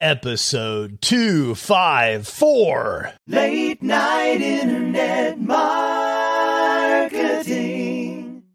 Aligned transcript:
episode 0.00 1.00
254. 1.00 3.12
Late 3.26 3.82
night 3.82 4.40
internet 4.40 5.40
marketing. 5.40 5.64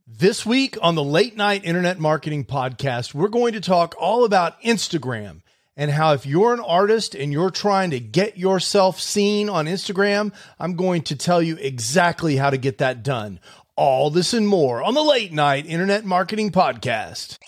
This 0.08 0.46
week 0.46 0.78
on 0.82 0.96
the 0.96 1.04
Late 1.04 1.36
Night 1.36 1.66
Internet 1.66 2.00
Marketing 2.00 2.46
Podcast, 2.46 3.14
we're 3.14 3.28
going 3.28 3.52
to 3.54 3.62
talk 3.62 3.94
all 4.00 4.24
about 4.24 4.62
Instagram 4.62 5.42
and 5.76 5.92
how 5.92 6.14
if 6.14 6.26
you're 6.26 6.54
an 6.54 6.62
artist 6.62 7.14
and 7.16 7.34
you're 7.34 7.50
trying 7.50 7.90
to 7.92 8.00
get 8.00 8.38
yourself 8.38 9.02
seen 9.02 9.50
on 9.50 9.66
Instagram, 9.66 10.32
I'm 10.60 10.76
going 10.76 11.02
to 11.04 11.16
tell 11.16 11.42
you 11.42 11.58
exactly 11.58 12.36
how 12.38 12.52
to 12.52 12.58
get 12.58 12.78
that 12.78 13.04
done. 13.04 13.40
All 13.76 14.12
this 14.12 14.34
and 14.34 14.48
more 14.48 14.84
on 14.84 14.94
the 14.94 15.04
Late 15.04 15.34
Night 15.34 15.66
Internet 15.66 16.06
Marketing 16.06 16.52
Podcast. 16.52 17.40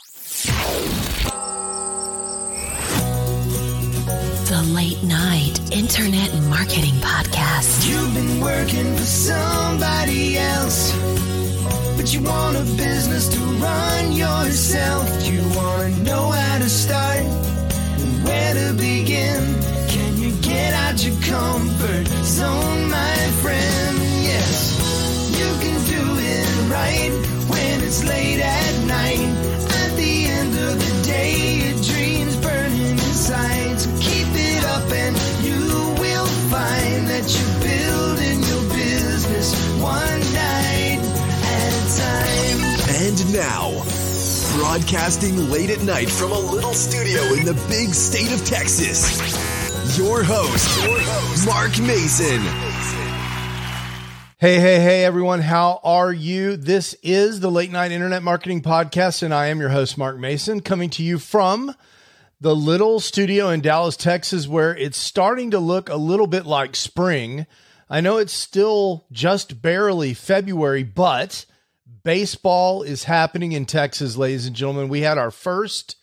Late 4.95 5.07
Night 5.09 5.73
Internet 5.73 6.33
Marketing 6.43 6.93
Podcast. 7.01 7.89
You've 7.89 8.13
been 8.13 8.39
working 8.39 8.95
for 8.95 9.03
somebody 9.03 10.37
else, 10.37 10.93
but 11.97 12.13
you 12.13 12.21
want 12.21 12.55
a 12.55 12.61
business 12.77 13.27
to 13.29 13.39
run 13.39 14.13
yourself. 14.13 15.05
You 15.27 15.41
want 15.57 15.95
to 15.95 16.03
know 16.03 16.29
how 16.29 16.59
to 16.59 16.69
start, 16.69 17.23
where 18.23 18.53
to 18.53 18.73
begin. 18.73 19.41
Can 19.89 20.17
you 20.17 20.31
get 20.41 20.73
out 20.73 21.03
your 21.03 21.19
comfort 21.23 22.07
zone, 22.23 22.89
my 22.89 23.17
friend? 23.41 23.97
Yes, 24.23 24.77
you 25.37 25.47
can 25.59 25.77
do 25.89 26.03
it 26.19 26.71
right 26.71 27.11
when 27.49 27.83
it's 27.83 28.03
late 28.05 28.39
at 28.39 28.85
night. 28.85 29.34
That 37.15 37.31
you're 37.31 37.59
building 37.63 38.43
your 38.43 38.75
business 38.75 39.55
one 39.79 40.19
night 40.33 40.99
at 41.47 41.71
a 41.71 41.85
time. 41.95 42.59
And 43.07 43.33
now, 43.33 43.71
broadcasting 44.57 45.49
late 45.49 45.69
at 45.69 45.81
night 45.83 46.09
from 46.09 46.33
a 46.33 46.39
little 46.39 46.73
studio 46.73 47.21
in 47.35 47.45
the 47.45 47.53
big 47.69 47.93
state 47.93 48.33
of 48.33 48.45
Texas, 48.45 49.17
your 49.97 50.23
host, 50.23 50.83
your 50.83 50.99
host 50.99 51.45
Mark 51.47 51.79
Mason. 51.79 52.41
Hey, 54.37 54.59
hey, 54.59 54.81
hey, 54.81 55.05
everyone. 55.05 55.39
How 55.39 55.79
are 55.85 56.11
you? 56.11 56.57
This 56.57 56.95
is 57.01 57.39
the 57.39 57.49
Late 57.49 57.71
Night 57.71 57.93
Internet 57.93 58.23
Marketing 58.23 58.61
Podcast, 58.61 59.23
and 59.23 59.33
I 59.33 59.47
am 59.47 59.61
your 59.61 59.69
host, 59.69 59.97
Mark 59.97 60.17
Mason, 60.17 60.59
coming 60.59 60.89
to 60.89 61.01
you 61.01 61.17
from 61.17 61.73
the 62.45 62.55
little 62.55 62.99
studio 62.99 63.49
in 63.49 63.59
Dallas, 63.59 63.97
Texas, 63.97 64.47
where 64.47 64.77
it's 64.77 64.99
starting 64.99 65.49
to 65.49 65.57
look 65.57 65.89
a 65.89 65.95
little 65.95 66.27
bit 66.27 66.45
like 66.45 66.75
spring. 66.75 67.47
I 67.89 68.01
know 68.01 68.17
it's 68.17 68.33
still 68.33 69.07
just 69.11 69.63
barely 69.63 70.13
February, 70.13 70.83
but 70.83 71.47
baseball 72.03 72.83
is 72.83 73.05
happening 73.05 73.53
in 73.53 73.65
Texas, 73.65 74.15
ladies 74.15 74.45
and 74.45 74.55
gentlemen. 74.55 74.89
We 74.89 75.01
had 75.01 75.17
our 75.17 75.31
first 75.31 75.95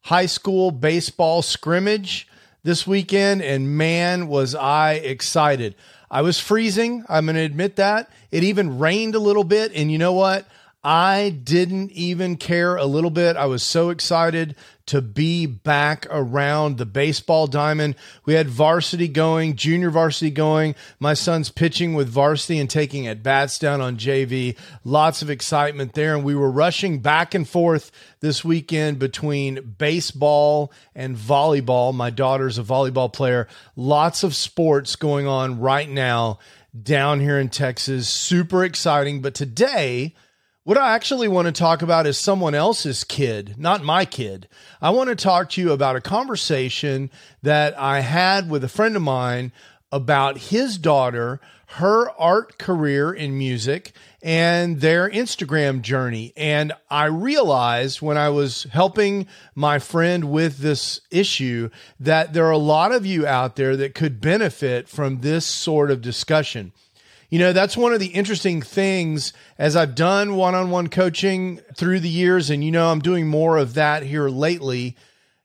high 0.00 0.24
school 0.24 0.70
baseball 0.70 1.42
scrimmage 1.42 2.26
this 2.62 2.86
weekend, 2.86 3.42
and 3.42 3.76
man, 3.76 4.26
was 4.26 4.54
I 4.54 4.94
excited. 4.94 5.74
I 6.10 6.22
was 6.22 6.40
freezing. 6.40 7.04
I'm 7.10 7.26
going 7.26 7.36
to 7.36 7.42
admit 7.42 7.76
that. 7.76 8.10
It 8.30 8.42
even 8.42 8.78
rained 8.78 9.16
a 9.16 9.20
little 9.20 9.44
bit. 9.44 9.72
And 9.74 9.92
you 9.92 9.98
know 9.98 10.14
what? 10.14 10.48
I 10.82 11.28
didn't 11.44 11.92
even 11.92 12.38
care 12.38 12.76
a 12.76 12.86
little 12.86 13.10
bit. 13.10 13.36
I 13.36 13.44
was 13.44 13.62
so 13.62 13.90
excited 13.90 14.56
to 14.86 15.02
be 15.02 15.44
back 15.44 16.06
around 16.08 16.78
the 16.78 16.86
baseball 16.86 17.46
diamond. 17.46 17.96
We 18.24 18.32
had 18.32 18.48
varsity 18.48 19.06
going, 19.06 19.56
junior 19.56 19.90
varsity 19.90 20.30
going. 20.30 20.74
My 20.98 21.12
son's 21.12 21.50
pitching 21.50 21.92
with 21.92 22.08
varsity 22.08 22.58
and 22.58 22.68
taking 22.68 23.06
at 23.06 23.22
bats 23.22 23.58
down 23.58 23.82
on 23.82 23.98
JV. 23.98 24.56
Lots 24.82 25.20
of 25.20 25.28
excitement 25.28 25.92
there. 25.92 26.14
And 26.14 26.24
we 26.24 26.34
were 26.34 26.50
rushing 26.50 27.00
back 27.00 27.34
and 27.34 27.46
forth 27.46 27.92
this 28.20 28.42
weekend 28.42 28.98
between 28.98 29.74
baseball 29.76 30.72
and 30.94 31.14
volleyball. 31.14 31.94
My 31.94 32.08
daughter's 32.08 32.58
a 32.58 32.62
volleyball 32.62 33.12
player. 33.12 33.48
Lots 33.76 34.22
of 34.22 34.34
sports 34.34 34.96
going 34.96 35.26
on 35.26 35.60
right 35.60 35.90
now 35.90 36.38
down 36.82 37.20
here 37.20 37.38
in 37.38 37.50
Texas. 37.50 38.08
Super 38.08 38.64
exciting. 38.64 39.20
But 39.20 39.34
today, 39.34 40.14
what 40.64 40.76
I 40.76 40.94
actually 40.94 41.28
want 41.28 41.46
to 41.46 41.52
talk 41.52 41.80
about 41.80 42.06
is 42.06 42.18
someone 42.18 42.54
else's 42.54 43.02
kid, 43.02 43.54
not 43.56 43.82
my 43.82 44.04
kid. 44.04 44.46
I 44.82 44.90
want 44.90 45.08
to 45.08 45.16
talk 45.16 45.48
to 45.50 45.60
you 45.60 45.72
about 45.72 45.96
a 45.96 46.02
conversation 46.02 47.10
that 47.42 47.78
I 47.78 48.00
had 48.00 48.50
with 48.50 48.62
a 48.62 48.68
friend 48.68 48.94
of 48.94 49.02
mine 49.02 49.52
about 49.90 50.36
his 50.36 50.76
daughter, 50.76 51.40
her 51.66 52.10
art 52.10 52.58
career 52.58 53.10
in 53.10 53.38
music, 53.38 53.92
and 54.22 54.82
their 54.82 55.08
Instagram 55.08 55.80
journey. 55.80 56.34
And 56.36 56.74
I 56.90 57.06
realized 57.06 58.02
when 58.02 58.18
I 58.18 58.28
was 58.28 58.64
helping 58.64 59.26
my 59.54 59.78
friend 59.78 60.30
with 60.30 60.58
this 60.58 61.00
issue 61.10 61.70
that 61.98 62.34
there 62.34 62.44
are 62.44 62.50
a 62.50 62.58
lot 62.58 62.92
of 62.92 63.06
you 63.06 63.26
out 63.26 63.56
there 63.56 63.76
that 63.76 63.94
could 63.94 64.20
benefit 64.20 64.90
from 64.90 65.20
this 65.20 65.46
sort 65.46 65.90
of 65.90 66.02
discussion. 66.02 66.72
You 67.30 67.38
know, 67.38 67.52
that's 67.52 67.76
one 67.76 67.92
of 67.92 68.00
the 68.00 68.08
interesting 68.08 68.60
things 68.60 69.32
as 69.56 69.76
I've 69.76 69.94
done 69.94 70.34
one 70.34 70.56
on 70.56 70.70
one 70.70 70.88
coaching 70.88 71.60
through 71.76 72.00
the 72.00 72.08
years, 72.08 72.50
and 72.50 72.64
you 72.64 72.72
know, 72.72 72.90
I'm 72.90 72.98
doing 72.98 73.28
more 73.28 73.56
of 73.56 73.74
that 73.74 74.02
here 74.02 74.28
lately. 74.28 74.96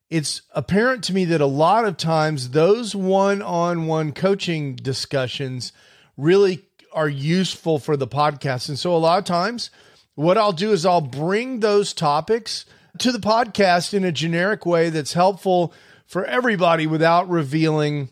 It's 0.09 0.41
apparent 0.51 1.03
to 1.05 1.13
me 1.13 1.25
that 1.25 1.41
a 1.41 1.45
lot 1.45 1.85
of 1.85 1.97
times 1.97 2.49
those 2.49 2.95
one 2.95 3.43
on 3.43 3.85
one 3.85 4.13
coaching 4.13 4.75
discussions 4.75 5.73
really 6.17 6.65
are 6.91 7.09
useful 7.09 7.77
for 7.77 7.95
the 7.95 8.07
podcast. 8.07 8.67
And 8.67 8.79
so 8.79 8.95
a 8.95 8.97
lot 8.97 9.19
of 9.19 9.25
times, 9.25 9.69
what 10.15 10.39
I'll 10.39 10.53
do 10.53 10.71
is 10.71 10.87
I'll 10.87 11.01
bring 11.01 11.59
those 11.59 11.93
topics 11.93 12.65
to 12.97 13.11
the 13.11 13.19
podcast 13.19 13.93
in 13.93 14.03
a 14.03 14.11
generic 14.11 14.65
way 14.65 14.89
that's 14.89 15.13
helpful 15.13 15.71
for 16.07 16.25
everybody 16.25 16.87
without 16.87 17.29
revealing 17.29 18.09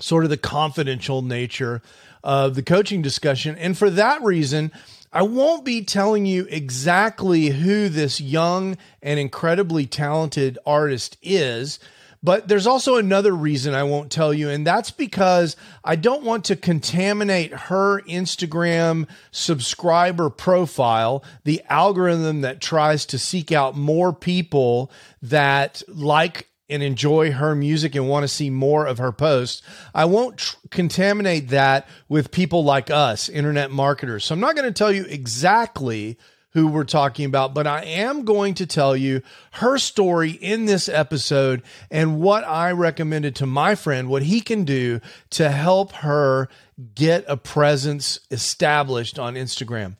sort 0.00 0.24
of 0.24 0.30
the 0.30 0.36
confidential 0.36 1.22
nature 1.22 1.80
of 2.24 2.54
the 2.54 2.62
coaching 2.62 3.02
discussion. 3.02 3.56
And 3.56 3.76
for 3.76 3.90
that 3.90 4.22
reason, 4.22 4.72
I 5.12 5.22
won't 5.22 5.64
be 5.64 5.82
telling 5.82 6.26
you 6.26 6.46
exactly 6.50 7.46
who 7.48 7.88
this 7.88 8.20
young 8.20 8.76
and 9.00 9.18
incredibly 9.18 9.86
talented 9.86 10.58
artist 10.66 11.16
is. 11.22 11.78
But 12.22 12.48
there's 12.48 12.66
also 12.66 12.96
another 12.96 13.32
reason 13.32 13.72
I 13.72 13.84
won't 13.84 14.10
tell 14.10 14.34
you, 14.34 14.50
and 14.50 14.66
that's 14.66 14.90
because 14.90 15.54
I 15.84 15.96
don't 15.96 16.24
want 16.24 16.44
to 16.46 16.56
contaminate 16.56 17.52
her 17.52 18.00
Instagram 18.02 19.06
subscriber 19.30 20.28
profile, 20.28 21.22
the 21.44 21.62
algorithm 21.68 22.40
that 22.40 22.60
tries 22.60 23.06
to 23.06 23.18
seek 23.18 23.52
out 23.52 23.76
more 23.76 24.12
people 24.12 24.90
that 25.22 25.82
like 25.86 26.48
and 26.68 26.82
enjoy 26.82 27.32
her 27.32 27.54
music 27.54 27.94
and 27.94 28.08
want 28.08 28.24
to 28.24 28.28
see 28.28 28.50
more 28.50 28.86
of 28.86 28.98
her 28.98 29.12
posts. 29.12 29.62
I 29.94 30.04
won't 30.04 30.38
tr- 30.38 30.56
contaminate 30.70 31.48
that 31.48 31.88
with 32.08 32.30
people 32.30 32.64
like 32.64 32.90
us, 32.90 33.28
internet 33.28 33.70
marketers. 33.70 34.24
So 34.24 34.34
I'm 34.34 34.40
not 34.40 34.56
going 34.56 34.66
to 34.66 34.76
tell 34.76 34.92
you 34.92 35.04
exactly 35.04 36.18
who 36.56 36.68
we're 36.68 36.84
talking 36.84 37.26
about, 37.26 37.52
but 37.52 37.66
I 37.66 37.84
am 37.84 38.24
going 38.24 38.54
to 38.54 38.66
tell 38.66 38.96
you 38.96 39.20
her 39.52 39.76
story 39.76 40.30
in 40.30 40.64
this 40.64 40.88
episode 40.88 41.62
and 41.90 42.18
what 42.18 42.44
I 42.44 42.72
recommended 42.72 43.36
to 43.36 43.46
my 43.46 43.74
friend, 43.74 44.08
what 44.08 44.22
he 44.22 44.40
can 44.40 44.64
do 44.64 45.00
to 45.30 45.50
help 45.50 45.92
her 45.92 46.48
get 46.94 47.26
a 47.28 47.36
presence 47.36 48.20
established 48.30 49.18
on 49.18 49.34
Instagram. 49.34 49.98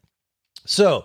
So, 0.65 1.05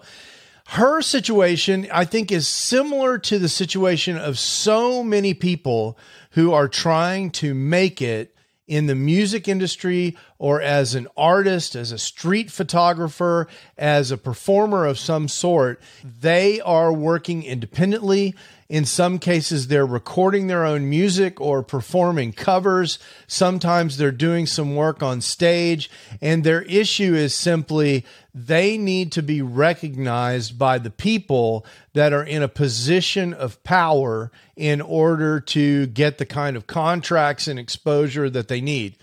her 0.71 1.01
situation, 1.01 1.85
I 1.91 2.05
think, 2.05 2.31
is 2.31 2.47
similar 2.47 3.17
to 3.17 3.37
the 3.37 3.49
situation 3.49 4.17
of 4.17 4.39
so 4.39 5.03
many 5.03 5.33
people 5.33 5.97
who 6.31 6.53
are 6.53 6.69
trying 6.69 7.31
to 7.31 7.53
make 7.53 8.01
it 8.01 8.33
in 8.67 8.85
the 8.85 8.95
music 8.95 9.49
industry 9.49 10.15
or 10.39 10.61
as 10.61 10.95
an 10.95 11.09
artist, 11.17 11.75
as 11.75 11.91
a 11.91 11.97
street 11.97 12.49
photographer, 12.49 13.49
as 13.77 14.11
a 14.11 14.17
performer 14.17 14.85
of 14.85 14.97
some 14.97 15.27
sort. 15.27 15.81
They 16.05 16.61
are 16.61 16.93
working 16.93 17.43
independently. 17.43 18.33
In 18.69 18.85
some 18.85 19.19
cases, 19.19 19.67
they're 19.67 19.85
recording 19.85 20.47
their 20.47 20.63
own 20.63 20.89
music 20.89 21.41
or 21.41 21.63
performing 21.63 22.31
covers. 22.31 22.97
Sometimes 23.27 23.97
they're 23.97 24.09
doing 24.09 24.45
some 24.45 24.73
work 24.73 25.03
on 25.03 25.19
stage. 25.19 25.91
And 26.21 26.45
their 26.45 26.61
issue 26.61 27.13
is 27.13 27.35
simply 27.35 28.05
they 28.33 28.77
need 28.77 29.11
to 29.13 29.21
be 29.21 29.41
recognized 29.41 30.57
by 30.57 30.77
the 30.77 30.89
people 30.89 31.65
that 31.93 32.13
are 32.13 32.23
in 32.23 32.41
a 32.41 32.47
position 32.47 33.33
of 33.33 33.61
power 33.63 34.31
in 34.55 34.79
order 34.81 35.39
to 35.39 35.87
get 35.87 36.17
the 36.17 36.25
kind 36.25 36.55
of 36.55 36.67
contracts 36.67 37.47
and 37.47 37.59
exposure 37.59 38.29
that 38.29 38.47
they 38.47 38.61
need. 38.61 38.97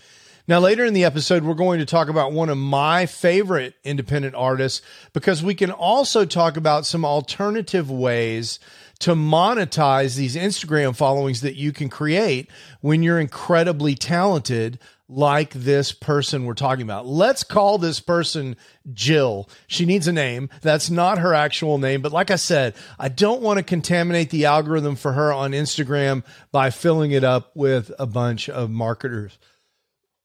Now, 0.47 0.57
later 0.57 0.83
in 0.83 0.95
the 0.95 1.03
episode, 1.03 1.43
we're 1.43 1.53
going 1.53 1.77
to 1.77 1.85
talk 1.85 2.09
about 2.09 2.31
one 2.31 2.49
of 2.49 2.57
my 2.57 3.05
favorite 3.05 3.75
independent 3.83 4.33
artists 4.33 4.81
because 5.13 5.43
we 5.43 5.53
can 5.53 5.69
also 5.69 6.25
talk 6.25 6.57
about 6.57 6.87
some 6.87 7.05
alternative 7.05 7.91
ways 7.91 8.59
to 8.97 9.13
monetize 9.13 10.15
these 10.15 10.35
Instagram 10.35 10.95
followings 10.95 11.41
that 11.41 11.55
you 11.55 11.71
can 11.71 11.87
create 11.87 12.49
when 12.81 13.03
you're 13.03 13.19
incredibly 13.19 13.93
talented 13.93 14.79
like 15.09 15.51
this 15.51 15.91
person 15.91 16.45
we're 16.45 16.53
talking 16.53 16.83
about. 16.83 17.07
Let's 17.07 17.43
call 17.43 17.79
this 17.79 17.99
person 17.99 18.55
Jill. 18.93 19.49
She 19.67 19.85
needs 19.85 20.07
a 20.07 20.13
name. 20.13 20.49
That's 20.61 20.89
not 20.89 21.17
her 21.17 21.33
actual 21.33 21.79
name. 21.79 22.01
But 22.01 22.13
like 22.13 22.29
I 22.29 22.35
said, 22.35 22.75
I 22.99 23.09
don't 23.09 23.41
want 23.41 23.57
to 23.57 23.63
contaminate 23.63 24.29
the 24.29 24.45
algorithm 24.45 24.95
for 24.95 25.13
her 25.13 25.33
on 25.33 25.51
Instagram 25.51 26.23
by 26.51 26.69
filling 26.69 27.11
it 27.11 27.23
up 27.23 27.55
with 27.55 27.91
a 27.97 28.05
bunch 28.05 28.47
of 28.47 28.69
marketers. 28.69 29.37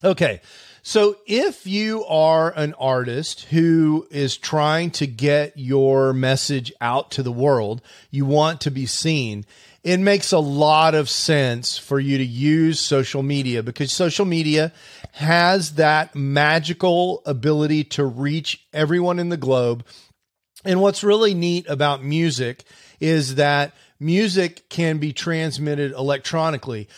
Okay. 0.05 0.43
So 0.83 1.17
if 1.27 1.67
you 1.67 2.05
are 2.05 2.53
an 2.55 2.75
artist 2.75 3.45
who 3.45 4.07
is 4.11 4.37
trying 4.37 4.91
to 4.93 5.07
get 5.07 5.57
your 5.57 6.13
message 6.13 6.71
out 6.79 7.11
to 7.13 7.23
the 7.23 7.33
world, 7.33 7.81
you 8.11 8.27
want 8.27 8.61
to 8.61 8.71
be 8.71 8.85
seen, 8.85 9.47
it 9.85 10.01
makes 10.01 10.33
a 10.33 10.39
lot 10.39 10.95
of 10.95 11.11
sense 11.11 11.77
for 11.77 12.01
you 12.01 12.17
to 12.17 12.25
use 12.25 12.81
social 12.81 13.23
media 13.23 13.63
because 13.63 13.93
social 13.93 14.25
media 14.25 14.73
has 15.13 15.75
that 15.75 16.15
magical 16.17 17.23
ability 17.27 17.85
to 17.85 18.05
reach 18.05 18.67
everyone 18.73 19.19
in 19.19 19.29
the 19.29 19.37
globe. 19.37 19.85
And 20.65 20.81
what's 20.81 21.05
really 21.05 21.35
neat 21.35 21.69
about 21.69 22.03
music 22.03 22.65
is 22.99 23.35
that 23.35 23.75
music 24.01 24.71
can 24.71 24.97
be 24.97 25.13
transmitted 25.13 25.93
electronically 25.93 26.89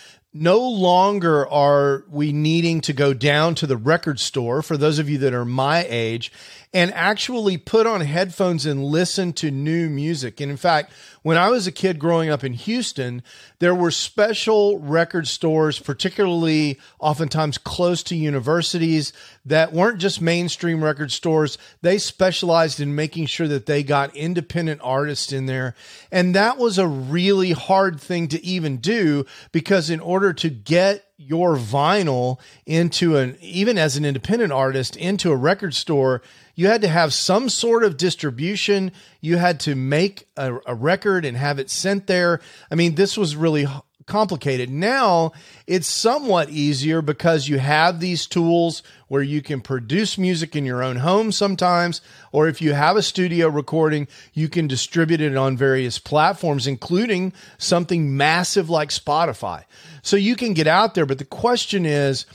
no 0.40 0.58
longer 0.58 1.48
are 1.48 2.04
we 2.10 2.30
needing 2.30 2.82
to 2.82 2.92
go 2.92 3.14
down 3.14 3.54
to 3.54 3.66
the 3.66 3.76
record 3.76 4.20
store 4.20 4.60
for 4.60 4.76
those 4.76 4.98
of 4.98 5.08
you 5.08 5.16
that 5.18 5.32
are 5.32 5.46
my 5.46 5.86
age 5.88 6.30
and 6.74 6.92
actually 6.92 7.56
put 7.56 7.86
on 7.86 8.02
headphones 8.02 8.66
and 8.66 8.84
listen 8.84 9.32
to 9.32 9.50
new 9.50 9.88
music. 9.88 10.40
And 10.40 10.50
in 10.50 10.58
fact, 10.58 10.92
when 11.26 11.36
I 11.36 11.48
was 11.48 11.66
a 11.66 11.72
kid 11.72 11.98
growing 11.98 12.30
up 12.30 12.44
in 12.44 12.52
Houston, 12.52 13.20
there 13.58 13.74
were 13.74 13.90
special 13.90 14.78
record 14.78 15.26
stores, 15.26 15.80
particularly 15.80 16.78
oftentimes 17.00 17.58
close 17.58 18.04
to 18.04 18.14
universities, 18.14 19.12
that 19.44 19.72
weren't 19.72 19.98
just 19.98 20.20
mainstream 20.20 20.84
record 20.84 21.10
stores. 21.10 21.58
They 21.82 21.98
specialized 21.98 22.78
in 22.78 22.94
making 22.94 23.26
sure 23.26 23.48
that 23.48 23.66
they 23.66 23.82
got 23.82 24.14
independent 24.14 24.82
artists 24.84 25.32
in 25.32 25.46
there. 25.46 25.74
And 26.12 26.32
that 26.36 26.58
was 26.58 26.78
a 26.78 26.86
really 26.86 27.50
hard 27.50 28.00
thing 28.00 28.28
to 28.28 28.44
even 28.44 28.76
do 28.76 29.26
because 29.50 29.90
in 29.90 29.98
order 29.98 30.32
to 30.32 30.48
get 30.48 31.06
your 31.18 31.56
vinyl 31.56 32.38
into 32.66 33.16
an 33.16 33.36
even 33.40 33.78
as 33.78 33.96
an 33.96 34.04
independent 34.04 34.52
artist 34.52 34.96
into 34.96 35.32
a 35.32 35.36
record 35.36 35.72
store 35.72 36.20
you 36.54 36.66
had 36.66 36.82
to 36.82 36.88
have 36.88 37.14
some 37.14 37.48
sort 37.48 37.82
of 37.82 37.96
distribution 37.96 38.92
you 39.22 39.38
had 39.38 39.58
to 39.58 39.74
make 39.74 40.28
a, 40.36 40.58
a 40.66 40.74
record 40.74 41.15
and 41.24 41.36
have 41.36 41.58
it 41.58 41.70
sent 41.70 42.06
there. 42.06 42.40
I 42.70 42.74
mean 42.74 42.94
this 42.94 43.16
was 43.16 43.36
really 43.36 43.66
complicated. 44.06 44.70
Now 44.70 45.32
it's 45.66 45.88
somewhat 45.88 46.50
easier 46.50 47.02
because 47.02 47.48
you 47.48 47.58
have 47.58 47.98
these 47.98 48.26
tools 48.26 48.82
where 49.08 49.22
you 49.22 49.42
can 49.42 49.60
produce 49.60 50.16
music 50.16 50.54
in 50.54 50.64
your 50.64 50.82
own 50.82 50.96
home 50.96 51.32
sometimes 51.32 52.00
or 52.30 52.46
if 52.46 52.62
you 52.62 52.72
have 52.72 52.96
a 52.96 53.02
studio 53.02 53.48
recording 53.48 54.06
you 54.32 54.48
can 54.48 54.68
distribute 54.68 55.20
it 55.20 55.36
on 55.36 55.56
various 55.56 55.98
platforms 55.98 56.68
including 56.68 57.32
something 57.58 58.16
massive 58.16 58.70
like 58.70 58.90
spotify. 58.90 59.64
So 60.02 60.16
you 60.16 60.36
can 60.36 60.54
get 60.54 60.68
out 60.68 60.94
there, 60.94 61.06
but 61.06 61.18
the 61.18 61.24
question 61.24 61.84
is, 61.84 62.26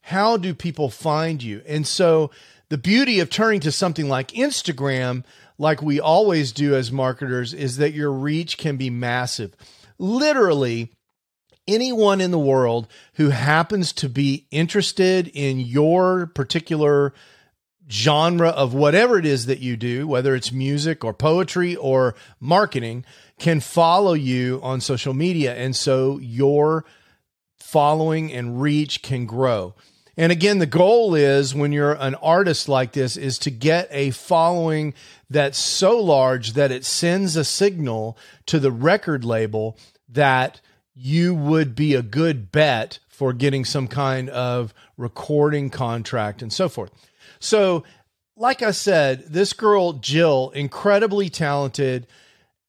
how 0.00 0.38
do 0.38 0.54
people 0.54 0.88
find 0.88 1.42
you? 1.42 1.60
And 1.68 1.86
so 1.86 2.30
the 2.70 2.78
beauty 2.78 3.20
of 3.20 3.28
turning 3.28 3.60
to 3.60 3.70
something 3.70 4.08
like 4.08 4.28
Instagram, 4.28 5.24
like 5.58 5.82
we 5.82 6.00
always 6.00 6.52
do 6.52 6.74
as 6.74 6.92
marketers, 6.92 7.52
is 7.52 7.76
that 7.78 7.92
your 7.92 8.12
reach 8.12 8.56
can 8.56 8.76
be 8.76 8.90
massive. 8.90 9.54
Literally, 9.98 10.92
anyone 11.66 12.20
in 12.20 12.30
the 12.30 12.38
world 12.38 12.88
who 13.14 13.30
happens 13.30 13.92
to 13.92 14.08
be 14.08 14.46
interested 14.50 15.28
in 15.28 15.60
your 15.60 16.26
particular 16.26 17.12
genre 17.90 18.48
of 18.48 18.74
whatever 18.74 19.18
it 19.18 19.26
is 19.26 19.46
that 19.46 19.60
you 19.60 19.76
do, 19.76 20.06
whether 20.06 20.34
it's 20.34 20.52
music 20.52 21.04
or 21.04 21.12
poetry 21.12 21.74
or 21.76 22.14
marketing, 22.38 23.04
can 23.38 23.60
follow 23.60 24.12
you 24.12 24.60
on 24.62 24.80
social 24.80 25.14
media. 25.14 25.54
And 25.54 25.74
so 25.74 26.18
your 26.18 26.84
following 27.56 28.32
and 28.32 28.60
reach 28.60 29.02
can 29.02 29.26
grow. 29.26 29.74
And 30.18 30.32
again, 30.32 30.58
the 30.58 30.66
goal 30.66 31.14
is 31.14 31.54
when 31.54 31.70
you're 31.70 31.92
an 31.92 32.16
artist 32.16 32.68
like 32.68 32.90
this 32.90 33.16
is 33.16 33.38
to 33.38 33.52
get 33.52 33.86
a 33.92 34.10
following 34.10 34.94
that's 35.30 35.56
so 35.56 35.96
large 36.00 36.54
that 36.54 36.72
it 36.72 36.84
sends 36.84 37.36
a 37.36 37.44
signal 37.44 38.18
to 38.46 38.58
the 38.58 38.72
record 38.72 39.24
label 39.24 39.78
that 40.08 40.60
you 40.92 41.36
would 41.36 41.76
be 41.76 41.94
a 41.94 42.02
good 42.02 42.50
bet 42.50 42.98
for 43.06 43.32
getting 43.32 43.64
some 43.64 43.86
kind 43.86 44.28
of 44.30 44.74
recording 44.96 45.70
contract 45.70 46.42
and 46.42 46.52
so 46.52 46.68
forth. 46.68 46.90
So, 47.38 47.84
like 48.36 48.60
I 48.60 48.72
said, 48.72 49.24
this 49.28 49.52
girl 49.52 49.92
Jill, 49.92 50.50
incredibly 50.50 51.28
talented. 51.28 52.08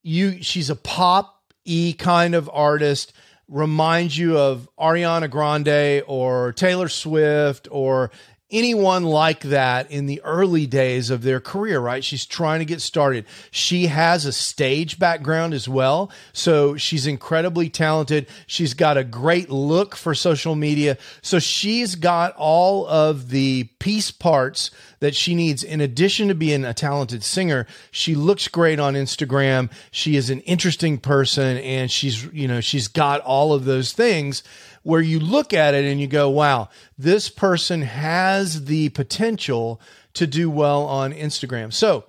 You 0.04 0.44
she's 0.44 0.70
a 0.70 0.76
pop 0.76 1.42
e 1.66 1.94
kind 1.94 2.36
of 2.36 2.48
artist 2.54 3.12
reminds 3.50 4.18
you 4.18 4.38
of 4.38 4.70
Ariana 4.80 5.30
Grande 5.30 6.04
or 6.08 6.54
Taylor 6.54 6.88
Swift 6.88 7.68
or 7.72 8.12
anyone 8.52 9.04
like 9.04 9.42
that 9.42 9.92
in 9.92 10.08
the 10.08 10.22
early 10.24 10.66
days 10.66 11.10
of 11.10 11.22
their 11.22 11.40
career, 11.40 11.80
right? 11.80 12.04
She's 12.04 12.26
trying 12.26 12.60
to 12.60 12.66
get 12.66 12.82
started. 12.82 13.26
She 13.52 13.88
has 13.88 14.26
a 14.26 14.32
stage 14.32 14.98
background 14.98 15.54
as 15.54 15.70
well. 15.70 16.12
So 16.34 16.76
she's 16.76 17.06
incredibly 17.06 17.70
talented. 17.70 18.28
She's 18.48 18.74
got 18.74 18.98
a 18.98 19.04
great 19.04 19.50
look 19.50 19.96
for 19.96 20.16
social 20.16 20.56
media. 20.56 20.98
So 21.22 21.38
she's 21.38 21.96
got 21.96 22.34
all 22.38 22.88
of 22.88 23.30
the 23.30 23.66
piece 23.80 24.10
parts 24.10 24.72
that 25.00 25.16
she 25.16 25.36
needs. 25.36 25.64
In 25.64 25.80
addition 25.80 26.28
to 26.30 26.36
being 26.36 26.66
a 26.66 26.74
talented 26.74 27.24
singer, 27.24 27.68
she 27.92 28.16
looks 28.16 28.48
great 28.48 28.80
on 28.80 28.96
Instagram. 28.96 29.72
She 29.92 30.16
is 30.16 30.30
an 30.30 30.42
interesting 30.42 30.98
person 30.98 31.58
and 31.58 31.92
she's, 31.92 32.26
you 32.26 32.48
know, 32.48 32.62
she's 32.62 32.88
got 32.88 33.22
all 33.22 33.54
of 33.54 33.66
those 33.66 33.94
things 33.94 34.44
where 34.84 35.02
you 35.02 35.20
look 35.20 35.54
at 35.54 35.74
it 35.74 35.86
and 35.86 36.00
you 36.00 36.08
go, 36.08 36.30
wow, 36.30 36.70
this 36.98 37.30
person 37.30 37.82
has 37.82 38.66
the 38.66 38.90
potential 38.90 39.82
to 40.14 40.28
do 40.28 40.50
well 40.50 40.86
on 40.86 41.14
Instagram. 41.14 41.72
So 41.74 42.06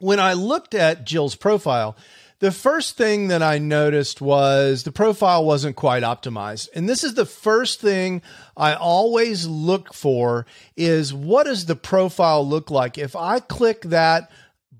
when 0.00 0.20
I 0.20 0.32
looked 0.32 0.74
at 0.74 1.04
Jill's 1.04 1.34
profile, 1.34 1.96
the 2.40 2.52
first 2.52 2.96
thing 2.96 3.28
that 3.28 3.42
I 3.42 3.58
noticed 3.58 4.20
was 4.20 4.84
the 4.84 4.92
profile 4.92 5.44
wasn't 5.44 5.74
quite 5.74 6.04
optimized. 6.04 6.68
And 6.72 6.88
this 6.88 7.02
is 7.02 7.14
the 7.14 7.26
first 7.26 7.80
thing 7.80 8.22
I 8.56 8.74
always 8.74 9.46
look 9.46 9.92
for 9.92 10.46
is 10.76 11.12
what 11.12 11.46
does 11.46 11.66
the 11.66 11.74
profile 11.74 12.46
look 12.46 12.70
like? 12.70 12.96
If 12.96 13.16
I 13.16 13.40
click 13.40 13.82
that 13.82 14.30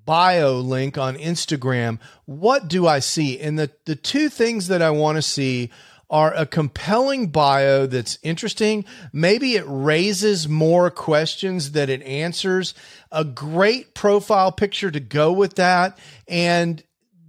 bio 0.04 0.60
link 0.60 0.96
on 0.96 1.16
Instagram, 1.16 1.98
what 2.26 2.68
do 2.68 2.86
I 2.86 3.00
see? 3.00 3.40
And 3.40 3.58
the, 3.58 3.70
the 3.86 3.96
two 3.96 4.28
things 4.28 4.68
that 4.68 4.80
I 4.80 4.90
want 4.90 5.16
to 5.16 5.22
see 5.22 5.70
are 6.10 6.32
a 6.34 6.46
compelling 6.46 7.28
bio 7.28 7.86
that's 7.86 8.18
interesting. 8.22 8.84
Maybe 9.12 9.56
it 9.56 9.64
raises 9.66 10.48
more 10.48 10.90
questions 10.90 11.72
than 11.72 11.90
it 11.90 12.02
answers. 12.02 12.74
A 13.12 13.24
great 13.24 13.94
profile 13.94 14.50
picture 14.50 14.90
to 14.90 15.00
go 15.00 15.32
with 15.32 15.56
that. 15.56 15.98
And 16.26 16.82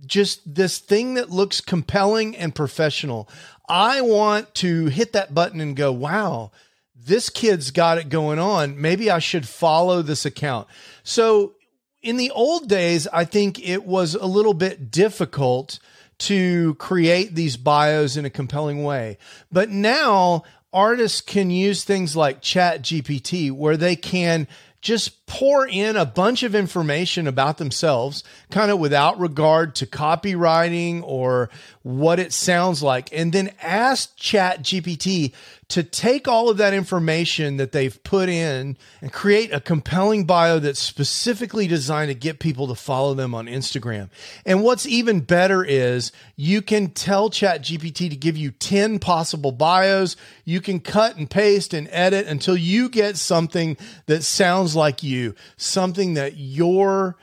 just 0.05 0.55
this 0.55 0.79
thing 0.79 1.15
that 1.15 1.29
looks 1.29 1.61
compelling 1.61 2.35
and 2.35 2.55
professional. 2.55 3.29
I 3.67 4.01
want 4.01 4.55
to 4.55 4.87
hit 4.87 5.13
that 5.13 5.33
button 5.33 5.61
and 5.61 5.75
go, 5.75 5.91
wow, 5.91 6.51
this 6.95 7.29
kid's 7.29 7.71
got 7.71 7.97
it 7.97 8.09
going 8.09 8.39
on. 8.39 8.79
Maybe 8.81 9.11
I 9.11 9.19
should 9.19 9.47
follow 9.47 10.01
this 10.01 10.25
account. 10.25 10.67
So 11.03 11.53
in 12.01 12.17
the 12.17 12.31
old 12.31 12.67
days, 12.67 13.07
I 13.13 13.25
think 13.25 13.59
it 13.59 13.85
was 13.85 14.15
a 14.15 14.25
little 14.25 14.53
bit 14.53 14.89
difficult 14.89 15.79
to 16.19 16.75
create 16.75 17.35
these 17.35 17.57
bios 17.57 18.17
in 18.17 18.25
a 18.25 18.29
compelling 18.29 18.83
way. 18.83 19.17
But 19.51 19.69
now 19.69 20.43
artists 20.71 21.21
can 21.21 21.49
use 21.49 21.83
things 21.83 22.15
like 22.15 22.41
Chat 22.41 22.81
GPT 22.81 23.51
where 23.51 23.77
they 23.77 23.95
can 23.95 24.47
just 24.81 25.18
pour 25.29 25.67
in 25.67 25.95
a 25.95 26.07
bunch 26.07 26.41
of 26.41 26.55
information 26.55 27.27
about 27.27 27.59
themselves, 27.59 28.23
kind 28.49 28.71
of 28.71 28.79
without 28.79 29.19
regard 29.19 29.75
to 29.75 29.85
copywriting 29.85 31.03
or 31.03 31.51
what 31.83 32.19
it 32.19 32.33
sounds 32.33 32.81
like, 32.81 33.09
and 33.13 33.31
then 33.31 33.53
ask 33.61 34.15
Chat 34.17 34.63
GPT 34.63 35.31
to 35.69 35.83
take 35.83 36.27
all 36.27 36.49
of 36.49 36.57
that 36.57 36.73
information 36.73 37.57
that 37.57 37.71
they've 37.71 38.03
put 38.03 38.27
in 38.27 38.75
and 39.01 39.13
create 39.13 39.53
a 39.53 39.59
compelling 39.59 40.25
bio 40.25 40.57
that's 40.57 40.79
specifically 40.79 41.67
designed 41.67 42.09
to 42.09 42.15
get 42.15 42.39
people 42.39 42.67
to 42.67 42.73
follow 42.73 43.13
them 43.13 43.35
on 43.35 43.45
Instagram. 43.45 44.09
And 44.47 44.63
what's 44.63 44.87
even 44.87 45.19
better 45.19 45.63
is 45.63 46.11
you 46.35 46.63
can 46.63 46.89
tell 46.89 47.29
Chat 47.29 47.61
GPT 47.61 48.09
to 48.09 48.15
give 48.15 48.35
you 48.35 48.49
10 48.49 48.97
possible 48.97 49.51
bios. 49.51 50.15
you 50.43 50.59
can 50.59 50.79
cut 50.79 51.17
and 51.17 51.29
paste 51.29 51.75
and 51.75 51.87
edit 51.91 52.25
until 52.25 52.57
you 52.57 52.89
get 52.89 53.15
something 53.17 53.77
that 54.07 54.23
sounds 54.23 54.75
like 54.75 55.03
you, 55.03 55.18
something 55.57 56.15
that 56.15 56.37
you're 56.37 57.17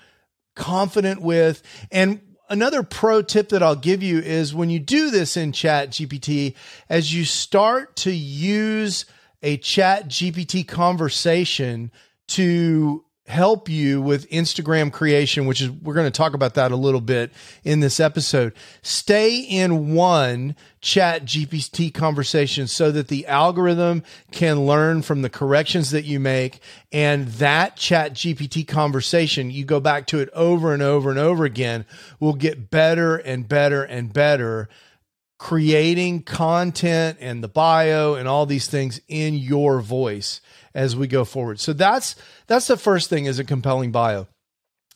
confident 0.55 1.21
with. 1.23 1.63
And 1.91 2.21
another 2.49 2.83
pro 2.83 3.23
tip 3.23 3.51
that 3.51 3.63
I'll 3.63 3.77
give 3.77 4.03
you 4.03 4.19
is 4.19 4.55
when 4.55 4.71
you 4.71 4.79
do 4.79 5.11
this 5.11 5.37
in 5.37 5.53
Chat 5.53 5.91
GPT, 5.91 6.55
as 6.89 7.15
you 7.15 7.25
start 7.25 7.97
to 7.97 8.11
use 8.11 9.07
a 9.43 9.57
Chat 9.59 10.09
GPT 10.09 10.67
conversation 10.67 11.91
to 12.29 13.05
help 13.29 13.69
you 13.69 14.01
with 14.01 14.29
Instagram 14.31 14.93
creation, 14.93 15.47
which 15.47 15.61
is 15.61 15.71
we're 15.71 15.95
going 15.95 16.07
to 16.07 16.17
talk 16.17 16.35
about 16.35 16.55
that 16.55 16.71
a 16.71 16.77
little 16.77 17.01
bit 17.01 17.33
in 17.65 17.81
this 17.81 17.99
episode. 17.99 18.53
Stay 18.83 19.41
in 19.41 19.95
one 19.95 20.55
chat 20.81 21.25
GPT 21.25 21.93
conversation 21.93 22.69
so 22.69 22.93
that 22.93 23.09
the 23.09 23.27
algorithm 23.27 24.05
can 24.31 24.65
learn 24.65 25.03
from 25.03 25.23
the 25.23 25.31
corrections 25.31 25.91
that 25.91 26.05
you 26.05 26.21
make 26.21 26.61
and 26.93 27.27
that 27.29 27.77
chat 27.77 28.15
GPT 28.15 28.67
conversation, 28.67 29.51
you 29.51 29.65
go 29.65 29.81
back 29.81 30.07
to 30.07 30.21
it 30.21 30.31
over 30.33 30.73
and 30.73 30.83
over 30.83 31.11
and 31.11 31.19
over 31.19 31.45
again, 31.45 31.85
will 32.21 32.35
get 32.35 32.71
better 32.71 33.17
and 33.17 33.49
better 33.49 33.83
and 33.83 34.13
better 34.13 34.69
creating 35.39 36.23
content 36.23 37.19
and 37.21 37.45
the 37.45 37.49
bio 37.49 38.15
and 38.15 38.27
all 38.27 38.47
these 38.47 38.69
things 38.69 39.01
in 39.09 39.35
your 39.35 39.81
voice 39.81 40.41
as 40.77 40.95
we 40.95 41.09
go 41.09 41.25
forward. 41.25 41.59
So 41.59 41.73
that's 41.73 42.15
that's 42.47 42.69
the 42.69 42.77
first 42.77 43.09
thing 43.11 43.25
is 43.25 43.41
a 43.41 43.45
compelling 43.45 43.91
bio. 43.91 44.29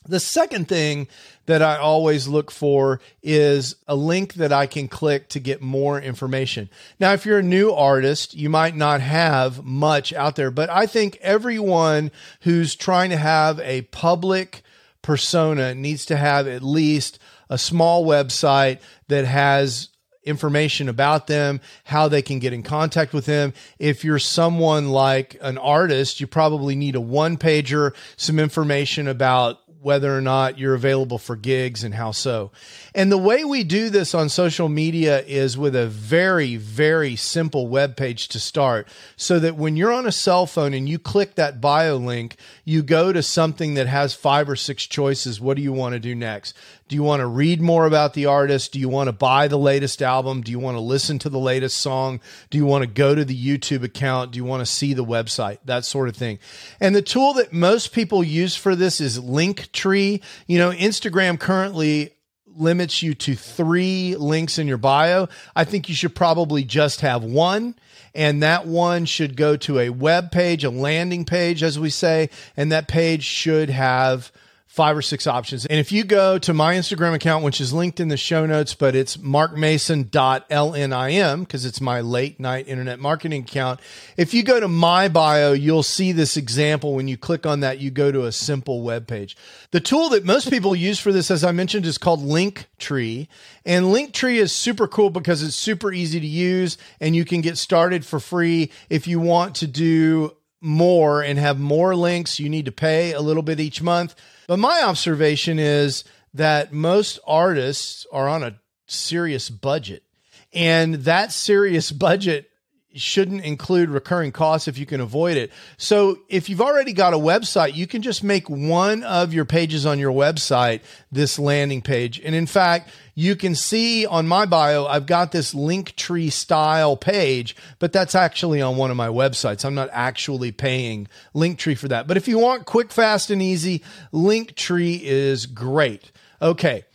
The 0.07 0.19
second 0.19 0.67
thing 0.67 1.07
that 1.45 1.61
I 1.61 1.77
always 1.77 2.27
look 2.27 2.49
for 2.49 3.01
is 3.21 3.75
a 3.87 3.95
link 3.95 4.35
that 4.35 4.53
I 4.53 4.65
can 4.65 4.87
click 4.87 5.29
to 5.29 5.39
get 5.39 5.61
more 5.61 5.99
information. 5.99 6.69
Now, 6.99 7.13
if 7.13 7.25
you're 7.25 7.39
a 7.39 7.43
new 7.43 7.71
artist, 7.71 8.33
you 8.33 8.49
might 8.49 8.75
not 8.75 9.01
have 9.01 9.63
much 9.63 10.11
out 10.13 10.35
there, 10.35 10.49
but 10.49 10.71
I 10.71 10.87
think 10.87 11.17
everyone 11.21 12.11
who's 12.41 12.75
trying 12.75 13.11
to 13.11 13.17
have 13.17 13.59
a 13.59 13.83
public 13.83 14.63
persona 15.03 15.75
needs 15.75 16.05
to 16.07 16.17
have 16.17 16.47
at 16.47 16.63
least 16.63 17.19
a 17.49 17.57
small 17.57 18.03
website 18.05 18.79
that 19.07 19.25
has 19.25 19.89
information 20.23 20.87
about 20.87 21.27
them, 21.27 21.61
how 21.85 22.07
they 22.07 22.21
can 22.21 22.39
get 22.39 22.53
in 22.53 22.63
contact 22.63 23.13
with 23.13 23.25
them. 23.25 23.53
If 23.79 24.03
you're 24.03 24.19
someone 24.19 24.89
like 24.89 25.37
an 25.41 25.57
artist, 25.57 26.19
you 26.19 26.27
probably 26.27 26.75
need 26.75 26.95
a 26.95 27.01
one 27.01 27.37
pager, 27.37 27.93
some 28.17 28.39
information 28.39 29.07
about 29.07 29.59
whether 29.81 30.15
or 30.15 30.21
not 30.21 30.59
you're 30.59 30.75
available 30.75 31.17
for 31.17 31.35
gigs 31.35 31.83
and 31.83 31.95
how 31.95 32.11
so. 32.11 32.51
And 32.93 33.11
the 33.11 33.17
way 33.17 33.43
we 33.43 33.63
do 33.63 33.89
this 33.89 34.13
on 34.13 34.29
social 34.29 34.69
media 34.69 35.23
is 35.23 35.57
with 35.57 35.75
a 35.75 35.87
very, 35.87 36.55
very 36.55 37.15
simple 37.15 37.67
web 37.67 37.97
page 37.97 38.27
to 38.29 38.39
start 38.39 38.87
so 39.15 39.39
that 39.39 39.55
when 39.55 39.75
you're 39.75 39.91
on 39.91 40.05
a 40.05 40.11
cell 40.11 40.45
phone 40.45 40.75
and 40.75 40.87
you 40.87 40.99
click 40.99 41.33
that 41.35 41.59
bio 41.59 41.95
link, 41.95 42.35
you 42.63 42.83
go 42.83 43.11
to 43.11 43.23
something 43.23 43.73
that 43.73 43.87
has 43.87 44.13
five 44.13 44.47
or 44.47 44.55
six 44.55 44.85
choices. 44.85 45.41
What 45.41 45.57
do 45.57 45.63
you 45.63 45.73
want 45.73 45.93
to 45.93 45.99
do 45.99 46.13
next? 46.13 46.55
Do 46.91 46.97
you 46.97 47.03
want 47.03 47.21
to 47.21 47.25
read 47.25 47.61
more 47.61 47.85
about 47.85 48.15
the 48.15 48.25
artist? 48.25 48.73
Do 48.73 48.79
you 48.79 48.89
want 48.89 49.07
to 49.07 49.13
buy 49.13 49.47
the 49.47 49.57
latest 49.57 50.01
album? 50.01 50.41
Do 50.41 50.51
you 50.51 50.59
want 50.59 50.75
to 50.75 50.81
listen 50.81 51.19
to 51.19 51.29
the 51.29 51.39
latest 51.39 51.77
song? 51.77 52.19
Do 52.49 52.57
you 52.57 52.65
want 52.65 52.81
to 52.81 52.85
go 52.85 53.15
to 53.15 53.23
the 53.23 53.33
YouTube 53.33 53.83
account? 53.83 54.31
Do 54.31 54.37
you 54.37 54.43
want 54.43 54.59
to 54.59 54.65
see 54.65 54.93
the 54.93 55.05
website? 55.05 55.59
That 55.63 55.85
sort 55.85 56.09
of 56.09 56.17
thing. 56.17 56.37
And 56.81 56.93
the 56.93 57.01
tool 57.01 57.31
that 57.35 57.53
most 57.53 57.93
people 57.93 58.25
use 58.25 58.57
for 58.57 58.75
this 58.75 58.99
is 58.99 59.17
Linktree. 59.17 60.21
You 60.47 60.57
know, 60.57 60.71
Instagram 60.71 61.39
currently 61.39 62.11
limits 62.45 63.01
you 63.01 63.13
to 63.13 63.35
three 63.35 64.17
links 64.17 64.59
in 64.59 64.67
your 64.67 64.77
bio. 64.77 65.29
I 65.55 65.63
think 65.63 65.87
you 65.87 65.95
should 65.95 66.13
probably 66.13 66.65
just 66.65 66.99
have 66.99 67.23
one. 67.23 67.75
And 68.13 68.43
that 68.43 68.67
one 68.67 69.05
should 69.05 69.37
go 69.37 69.55
to 69.55 69.79
a 69.79 69.91
web 69.91 70.29
page, 70.29 70.65
a 70.65 70.69
landing 70.69 71.23
page, 71.23 71.63
as 71.63 71.79
we 71.79 71.89
say. 71.89 72.29
And 72.57 72.69
that 72.73 72.89
page 72.89 73.23
should 73.23 73.69
have 73.69 74.29
five 74.71 74.95
or 74.95 75.01
six 75.01 75.27
options. 75.27 75.65
And 75.65 75.81
if 75.81 75.91
you 75.91 76.05
go 76.05 76.37
to 76.37 76.53
my 76.53 76.75
Instagram 76.75 77.13
account, 77.13 77.43
which 77.43 77.59
is 77.59 77.73
linked 77.73 77.99
in 77.99 78.07
the 78.07 78.15
show 78.15 78.45
notes, 78.45 78.73
but 78.73 78.95
it's 78.95 79.17
markmason.lnim 79.17 81.39
because 81.41 81.65
it's 81.65 81.81
my 81.81 81.99
late 81.99 82.39
night 82.39 82.69
internet 82.69 82.97
marketing 82.97 83.41
account. 83.41 83.81
If 84.15 84.33
you 84.33 84.43
go 84.43 84.61
to 84.61 84.69
my 84.69 85.09
bio, 85.09 85.51
you'll 85.51 85.83
see 85.83 86.13
this 86.13 86.37
example. 86.37 86.95
When 86.95 87.09
you 87.09 87.17
click 87.17 87.45
on 87.45 87.59
that, 87.59 87.79
you 87.79 87.91
go 87.91 88.13
to 88.13 88.23
a 88.23 88.31
simple 88.31 88.81
web 88.81 89.07
page. 89.07 89.35
The 89.71 89.81
tool 89.81 90.07
that 90.11 90.23
most 90.23 90.49
people 90.49 90.73
use 90.73 91.01
for 91.01 91.11
this, 91.11 91.29
as 91.29 91.43
I 91.43 91.51
mentioned, 91.51 91.85
is 91.85 91.97
called 91.97 92.21
Linktree. 92.21 93.27
And 93.65 93.87
Linktree 93.87 94.37
is 94.37 94.53
super 94.53 94.87
cool 94.87 95.09
because 95.09 95.43
it's 95.43 95.53
super 95.53 95.91
easy 95.91 96.21
to 96.21 96.25
use 96.25 96.77
and 97.01 97.13
you 97.13 97.25
can 97.25 97.41
get 97.41 97.57
started 97.57 98.05
for 98.05 98.21
free 98.21 98.71
if 98.89 99.05
you 99.05 99.19
want 99.19 99.55
to 99.55 99.67
do 99.67 100.31
more 100.61 101.21
and 101.21 101.39
have 101.39 101.59
more 101.59 101.95
links. 101.95 102.39
You 102.39 102.49
need 102.49 102.65
to 102.65 102.71
pay 102.71 103.13
a 103.13 103.21
little 103.21 103.43
bit 103.43 103.59
each 103.59 103.81
month 103.81 104.15
but 104.51 104.59
my 104.59 104.83
observation 104.83 105.59
is 105.59 106.03
that 106.33 106.73
most 106.73 107.19
artists 107.25 108.05
are 108.11 108.27
on 108.27 108.43
a 108.43 108.59
serious 108.85 109.49
budget. 109.49 110.03
And 110.51 110.95
that 111.05 111.31
serious 111.31 111.89
budget 111.89 112.50
shouldn't 112.93 113.43
include 113.43 113.89
recurring 113.89 114.31
costs 114.31 114.67
if 114.67 114.77
you 114.77 114.85
can 114.85 115.01
avoid 115.01 115.37
it. 115.37 115.51
So 115.77 116.19
if 116.27 116.49
you've 116.49 116.61
already 116.61 116.93
got 116.93 117.13
a 117.13 117.17
website, 117.17 117.75
you 117.75 117.87
can 117.87 118.01
just 118.01 118.23
make 118.23 118.49
one 118.49 119.03
of 119.03 119.33
your 119.33 119.45
pages 119.45 119.85
on 119.85 119.99
your 119.99 120.11
website 120.11 120.81
this 121.11 121.39
landing 121.39 121.81
page. 121.81 122.19
And 122.19 122.35
in 122.35 122.45
fact, 122.45 122.89
you 123.15 123.35
can 123.35 123.55
see 123.55 124.05
on 124.05 124.27
my 124.27 124.45
bio, 124.45 124.85
I've 124.85 125.05
got 125.05 125.31
this 125.31 125.53
Linktree 125.53 126.31
style 126.31 126.97
page, 126.97 127.55
but 127.79 127.93
that's 127.93 128.15
actually 128.15 128.61
on 128.61 128.77
one 128.77 128.91
of 128.91 128.97
my 128.97 129.09
websites. 129.09 129.65
I'm 129.65 129.75
not 129.75 129.89
actually 129.91 130.51
paying 130.51 131.07
Linktree 131.35 131.77
for 131.77 131.87
that. 131.89 132.07
But 132.07 132.17
if 132.17 132.27
you 132.27 132.39
want 132.39 132.65
quick, 132.65 132.91
fast, 132.91 133.29
and 133.29 133.41
easy, 133.41 133.83
Linktree 134.13 135.01
is 135.01 135.45
great. 135.45 136.11
Okay. 136.41 136.85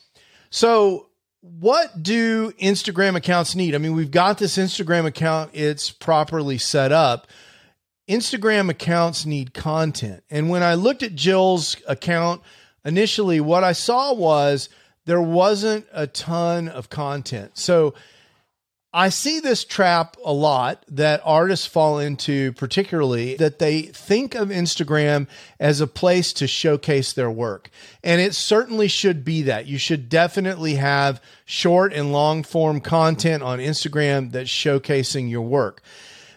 So 0.50 1.08
what 1.58 2.02
do 2.02 2.52
Instagram 2.52 3.16
accounts 3.16 3.54
need? 3.54 3.74
I 3.74 3.78
mean, 3.78 3.94
we've 3.94 4.10
got 4.10 4.38
this 4.38 4.56
Instagram 4.56 5.06
account, 5.06 5.50
it's 5.52 5.90
properly 5.90 6.58
set 6.58 6.92
up. 6.92 7.28
Instagram 8.08 8.68
accounts 8.70 9.26
need 9.26 9.54
content. 9.54 10.22
And 10.30 10.48
when 10.48 10.62
I 10.62 10.74
looked 10.74 11.02
at 11.02 11.14
Jill's 11.14 11.76
account 11.88 12.42
initially, 12.84 13.40
what 13.40 13.64
I 13.64 13.72
saw 13.72 14.12
was 14.12 14.68
there 15.06 15.22
wasn't 15.22 15.86
a 15.92 16.06
ton 16.06 16.68
of 16.68 16.90
content. 16.90 17.52
So 17.54 17.94
I 18.98 19.10
see 19.10 19.40
this 19.40 19.62
trap 19.62 20.16
a 20.24 20.32
lot 20.32 20.82
that 20.88 21.20
artists 21.22 21.66
fall 21.66 21.98
into, 21.98 22.54
particularly 22.54 23.36
that 23.36 23.58
they 23.58 23.82
think 23.82 24.34
of 24.34 24.48
Instagram 24.48 25.26
as 25.60 25.82
a 25.82 25.86
place 25.86 26.32
to 26.32 26.46
showcase 26.46 27.12
their 27.12 27.30
work. 27.30 27.68
And 28.02 28.22
it 28.22 28.34
certainly 28.34 28.88
should 28.88 29.22
be 29.22 29.42
that. 29.42 29.66
You 29.66 29.76
should 29.76 30.08
definitely 30.08 30.76
have 30.76 31.20
short 31.44 31.92
and 31.92 32.10
long 32.10 32.42
form 32.42 32.80
content 32.80 33.42
on 33.42 33.58
Instagram 33.58 34.32
that's 34.32 34.48
showcasing 34.48 35.28
your 35.28 35.42
work. 35.42 35.82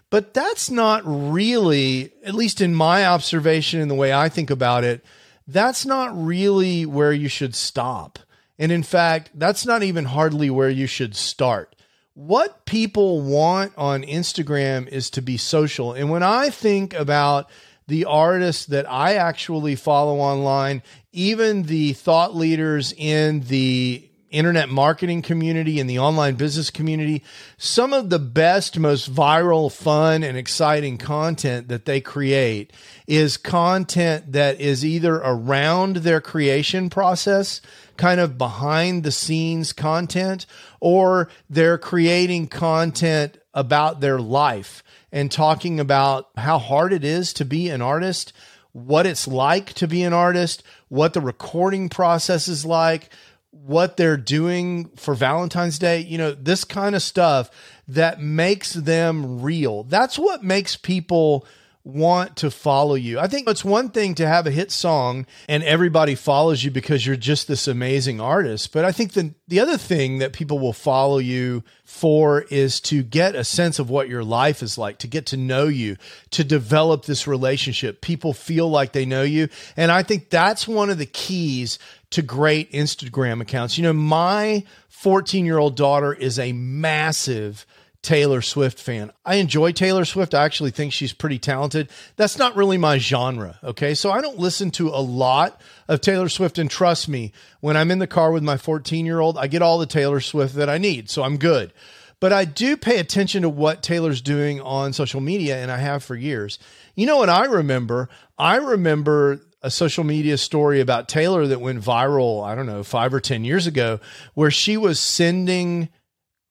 But 0.10 0.34
that's 0.34 0.70
not 0.70 1.04
really, 1.06 2.12
at 2.26 2.36
least 2.36 2.60
in 2.60 2.76
my 2.76 3.06
observation 3.06 3.80
and 3.80 3.90
the 3.90 3.96
way 3.96 4.12
I 4.12 4.28
think 4.28 4.50
about 4.50 4.84
it, 4.84 5.06
that's 5.48 5.86
not 5.86 6.12
really 6.14 6.86
where 6.86 7.14
you 7.14 7.30
should 7.30 7.56
stop. 7.56 8.20
And 8.58 8.70
in 8.70 8.84
fact, 8.84 9.30
that's 9.34 9.66
not 9.66 9.82
even 9.82 10.04
hardly 10.04 10.50
where 10.50 10.70
you 10.70 10.88
should 10.88 11.16
start 11.16 11.74
what 12.20 12.66
people 12.66 13.22
want 13.22 13.72
on 13.78 14.04
Instagram 14.04 14.90
is 14.90 15.10
to 15.12 15.22
be 15.22 15.38
social. 15.38 15.94
And 15.94 16.10
when 16.10 16.22
I 16.22 16.50
think 16.50 16.94
about 16.94 17.50
the 17.88 18.04
artists 18.04 18.66
that 18.66 18.92
I 18.92 19.14
actually 19.14 19.78
follow 19.78 20.18
online, 20.18 20.84
even 21.14 21.64
the 21.64 21.94
thought 21.94 22.36
leaders 22.36 22.94
in 22.98 23.40
the 23.44 24.06
internet 24.32 24.68
marketing 24.68 25.22
community 25.22 25.80
and 25.80 25.90
the 25.90 26.00
online 26.00 26.36
business 26.36 26.70
community, 26.70 27.24
some 27.58 27.94
of 27.94 28.10
the 28.10 28.20
best, 28.20 28.78
most 28.78 29.10
viral, 29.10 29.72
fun, 29.72 30.22
and 30.22 30.38
exciting 30.38 30.98
content 30.98 31.70
that 31.70 31.86
they 31.86 32.02
create 32.02 32.74
is 33.08 33.38
content 33.38 34.34
that 34.34 34.60
is 34.60 34.84
either 34.84 35.16
around 35.16 35.98
their 35.98 36.20
creation 36.20 36.90
process 36.90 37.62
kind 37.96 38.20
of 38.20 38.38
behind 38.38 39.04
the 39.04 39.12
scenes 39.12 39.74
content 39.74 40.46
or 40.80 41.30
they're 41.50 41.78
creating 41.78 42.48
content 42.48 43.38
about 43.54 44.00
their 44.00 44.20
life 44.20 44.84
and 45.12 45.32
talking 45.32 45.80
about 45.80 46.30
how 46.38 46.58
hard 46.58 46.94
it 46.94 47.04
is 47.04 47.34
to 47.34 47.46
be 47.46 47.70
an 47.70 47.82
artist, 47.82 48.34
what 48.72 49.06
it's 49.06 49.28
like 49.28 49.74
to 49.74 49.88
be 49.88 50.04
an 50.04 50.14
artist, 50.14 50.64
what 50.88 51.14
the 51.14 51.22
recording 51.22 51.90
process 51.90 52.48
is 52.48 52.66
like, 52.66 53.10
what 53.52 53.98
they're 53.98 54.18
doing 54.18 54.86
for 54.96 55.16
Valentine's 55.16 55.80
Day, 55.80 56.00
you 56.00 56.18
know, 56.18 56.32
this 56.32 56.64
kind 56.64 56.96
of 56.96 57.02
stuff 57.02 57.50
that 57.88 58.22
makes 58.22 58.74
them 58.74 59.42
real. 59.42 59.84
That's 59.84 60.20
what 60.20 60.44
makes 60.44 60.76
people 60.76 61.46
want 61.84 62.36
to 62.38 62.52
follow 62.52 62.96
you. 62.96 63.20
I 63.20 63.28
think 63.28 63.48
it's 63.48 63.64
one 63.64 63.90
thing 63.90 64.14
to 64.16 64.28
have 64.28 64.46
a 64.46 64.52
hit 64.52 64.72
song 64.72 65.26
and 65.48 65.64
everybody 65.64 66.14
follows 66.14 66.64
you 66.64 66.72
because 66.72 67.06
you're 67.06 67.16
just 67.16 67.48
this 67.48 67.68
amazing 67.68 68.20
artist. 68.20 68.74
But 68.74 68.84
I 68.84 68.92
think 68.92 69.14
the, 69.14 69.34
the 69.48 69.60
other 69.60 69.78
thing 69.78 70.20
that 70.20 70.34
people 70.34 70.60
will 70.60 70.74
follow 70.74 71.20
you 71.20 71.64
for 71.86 72.42
is 72.44 72.82
to 72.82 73.02
get 73.02 73.34
a 73.34 73.44
sense 73.44 73.80
of 73.80 73.90
what 73.90 74.10
your 74.10 74.24
life 74.24 74.62
is 74.62 74.78
like, 74.78 75.00
to 75.00 75.08
get 75.08 75.26
to 75.28 75.38
know 75.38 75.68
you, 75.68 75.96
to 76.32 76.44
develop 76.44 77.06
this 77.06 77.28
relationship. 77.28 78.02
People 78.02 78.34
feel 78.34 78.70
like 78.70 78.92
they 78.92 79.06
know 79.06 79.24
you. 79.24 79.48
And 79.78 79.92
I 79.92 80.04
think 80.04 80.30
that's 80.30 80.68
one 80.68 80.90
of 80.90 80.98
the 80.98 81.06
keys 81.06 81.80
to 82.12 82.22
great 82.22 82.72
Instagram 82.74 83.42
accounts. 83.42 83.78
You 83.78 83.84
know, 83.84 83.94
my 83.94 84.66
14 84.90 85.46
year 85.46 85.58
old 85.58 85.78
daughter 85.78 86.14
is 86.14 86.38
a 86.38 86.52
massive 86.52 87.66
Taylor 88.02 88.42
Swift 88.42 88.80
fan. 88.80 89.12
I 89.26 89.36
enjoy 89.36 89.72
Taylor 89.74 90.06
Swift. 90.06 90.34
I 90.34 90.46
actually 90.46 90.72
think 90.72 90.94
she's 90.94 91.14
pretty 91.14 91.38
talented. 91.38 91.90
That's 92.16 92.38
not 92.38 92.56
really 92.56 92.78
my 92.78 92.98
genre. 92.98 93.60
Okay. 93.64 93.94
So 93.94 94.12
I 94.12 94.22
don't 94.22 94.40
listen 94.40 94.72
to 94.72 94.90
a 94.90 95.02
lot 95.02 95.60
of 95.88 96.02
Taylor 96.02 96.30
Swift. 96.30 96.58
And 96.58 96.72
trust 96.72 97.10
me, 97.10 97.34
when 97.60 97.76
I'm 97.76 97.92
in 97.92 98.00
the 98.00 98.08
car 98.08 98.32
with 98.32 98.44
my 98.44 98.58
14 98.58 99.06
year 99.06 99.20
old, 99.20 99.38
I 99.38 99.48
get 99.48 99.62
all 99.62 99.80
the 99.80 99.86
Taylor 99.86 100.22
Swift 100.22 100.56
that 100.56 100.70
I 100.70 100.78
need. 100.78 101.10
So 101.10 101.24
I'm 101.24 101.38
good. 101.38 101.74
But 102.20 102.34
I 102.34 102.46
do 102.46 102.76
pay 102.76 103.00
attention 103.00 103.44
to 103.44 103.50
what 103.50 103.82
Taylor's 103.82 104.22
doing 104.22 104.60
on 104.60 104.92
social 104.92 105.22
media, 105.22 105.58
and 105.62 105.72
I 105.72 105.78
have 105.78 106.04
for 106.04 106.16
years. 106.16 106.60
You 106.96 107.06
know 107.06 107.18
what 107.18 107.30
I 107.30 107.46
remember? 107.46 108.10
I 108.38 108.58
remember 108.58 109.40
a 109.62 109.72
social 109.72 110.04
media 110.04 110.38
story 110.38 110.82
about 110.82 111.08
Taylor 111.08 111.48
that 111.48 111.62
went 111.62 111.82
viral, 111.82 112.46
I 112.46 112.56
don't 112.56 112.66
know, 112.66 112.84
five 112.84 113.14
or 113.14 113.20
10 113.20 113.46
years 113.46 113.68
ago, 113.68 114.00
where 114.34 114.52
she 114.52 114.78
was 114.78 115.00
sending 115.00 115.90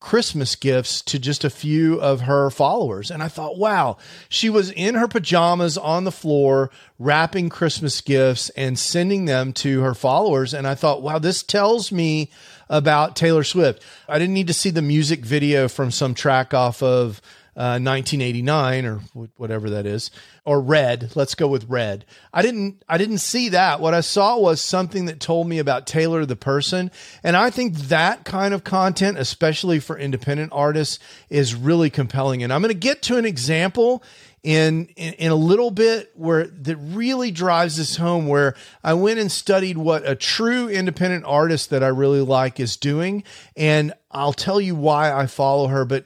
Christmas 0.00 0.54
gifts 0.54 1.02
to 1.02 1.18
just 1.18 1.42
a 1.42 1.50
few 1.50 2.00
of 2.00 2.22
her 2.22 2.50
followers. 2.50 3.10
And 3.10 3.22
I 3.22 3.28
thought, 3.28 3.58
wow, 3.58 3.96
she 4.28 4.48
was 4.48 4.70
in 4.70 4.94
her 4.94 5.08
pajamas 5.08 5.76
on 5.76 6.04
the 6.04 6.12
floor 6.12 6.70
wrapping 6.98 7.48
Christmas 7.48 8.00
gifts 8.00 8.48
and 8.50 8.78
sending 8.78 9.24
them 9.24 9.52
to 9.54 9.80
her 9.80 9.94
followers. 9.94 10.54
And 10.54 10.66
I 10.66 10.76
thought, 10.76 11.02
wow, 11.02 11.18
this 11.18 11.42
tells 11.42 11.90
me 11.90 12.30
about 12.68 13.16
Taylor 13.16 13.42
Swift. 13.42 13.82
I 14.08 14.18
didn't 14.18 14.34
need 14.34 14.46
to 14.46 14.54
see 14.54 14.70
the 14.70 14.82
music 14.82 15.24
video 15.24 15.68
from 15.68 15.90
some 15.90 16.14
track 16.14 16.54
off 16.54 16.82
of 16.82 17.20
1989 17.58 18.86
uh, 18.86 18.88
or 18.88 19.28
whatever 19.36 19.70
that 19.70 19.84
is 19.84 20.10
or 20.44 20.60
red. 20.60 21.10
Let's 21.16 21.34
go 21.34 21.48
with 21.48 21.68
red. 21.68 22.04
I 22.32 22.42
didn't 22.42 22.82
i 22.88 22.98
didn't 22.98 23.18
see 23.18 23.48
that. 23.50 23.80
What 23.80 23.94
i 23.94 24.00
saw 24.00 24.38
was 24.38 24.60
something 24.60 25.06
that 25.06 25.20
told 25.20 25.48
me 25.48 25.58
about 25.58 25.86
taylor 25.86 26.24
the 26.24 26.36
person 26.36 26.90
and 27.22 27.36
i 27.36 27.50
think 27.50 27.74
that 27.74 28.24
kind 28.24 28.54
of 28.54 28.64
content 28.64 29.18
especially 29.18 29.80
for 29.80 29.98
independent 29.98 30.52
artists 30.52 30.98
is 31.28 31.54
really 31.54 31.90
compelling. 31.90 32.42
And 32.42 32.52
i'm 32.52 32.62
going 32.62 32.72
to 32.72 32.78
get 32.78 33.02
to 33.02 33.16
an 33.16 33.24
example 33.24 34.02
in, 34.42 34.86
in, 34.96 35.14
in 35.14 35.32
a 35.32 35.36
little 35.36 35.70
bit 35.70 36.12
where 36.14 36.46
that 36.46 36.76
really 36.76 37.30
drives 37.30 37.76
this 37.76 37.96
home 37.96 38.28
where 38.28 38.54
I 38.84 38.94
went 38.94 39.18
and 39.18 39.30
studied 39.30 39.76
what 39.76 40.08
a 40.08 40.14
true 40.14 40.68
independent 40.68 41.24
artist 41.26 41.70
that 41.70 41.82
I 41.82 41.88
really 41.88 42.20
like 42.20 42.60
is 42.60 42.76
doing 42.76 43.24
and 43.56 43.92
I'll 44.10 44.32
tell 44.32 44.60
you 44.60 44.74
why 44.74 45.12
I 45.12 45.26
follow 45.26 45.66
her 45.66 45.84
but 45.84 46.04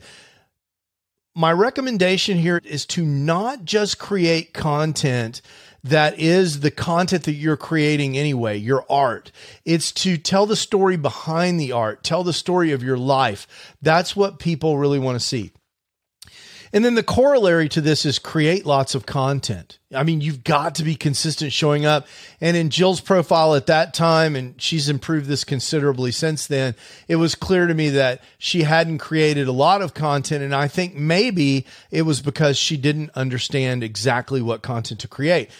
my 1.35 1.53
recommendation 1.53 2.39
here 2.39 2.61
is 2.65 2.85
to 2.87 3.05
not 3.05 3.65
just 3.65 3.99
create 3.99 4.53
content 4.53 5.41
that 5.85 6.19
is 6.19 6.61
the 6.61 6.71
content 6.71 7.25
that 7.25 7.33
you're 7.33 7.57
creating 7.57 8.17
anyway, 8.17 8.57
your 8.57 8.85
art. 8.89 9.33
It's 9.65 9.91
to 9.93 10.17
tell 10.17 10.47
the 10.47 10.57
story 10.57 10.97
behind 10.97 11.59
the 11.59 11.73
art, 11.73 12.05
tell 12.05 12.23
the 12.23 12.33
story 12.33 12.71
of 12.71 12.83
your 12.83 12.97
life. 12.97 13.75
That's 13.83 14.15
what 14.15 14.39
people 14.39 14.79
really 14.79 15.01
want 15.01 15.21
to 15.21 15.27
see. 15.27 15.53
And 16.75 16.83
then 16.83 16.95
the 16.95 17.03
corollary 17.03 17.69
to 17.71 17.83
this 17.83 18.07
is 18.07 18.19
create 18.19 18.65
lots 18.65 18.95
of 18.95 19.05
content. 19.05 19.79
I 19.95 20.05
mean, 20.05 20.23
you've 20.23 20.43
got 20.43 20.77
to 20.77 20.85
be 20.85 20.95
consistent 20.95 21.53
showing 21.53 21.85
up. 21.85 22.07
And 22.41 22.57
in 22.57 22.71
Jill's 22.71 23.03
profile 23.03 23.55
at 23.55 23.67
that 23.67 23.93
time, 23.93 24.35
and 24.35 24.61
she's 24.61 24.89
improved 24.89 25.27
this 25.27 25.45
considerably 25.45 26.13
since 26.13 26.47
then, 26.47 26.75
it 27.09 27.17
was 27.17 27.35
clear 27.35 27.67
to 27.67 27.75
me 27.75 27.91
that 27.91 28.23
she 28.39 28.63
hadn't 28.63 28.99
created 28.99 29.49
a 29.49 29.53
lot 29.53 29.83
of 29.83 29.93
content. 29.93 30.43
And 30.43 30.55
I 30.55 30.67
think 30.67 30.95
maybe 30.95 31.67
it 31.91 32.03
was 32.03 32.23
because 32.23 32.57
she 32.57 32.79
didn't 32.79 33.11
understand 33.15 33.85
exactly 33.85 34.41
what 34.41 34.63
content 34.63 35.01
to 35.01 35.09
create. 35.09 35.51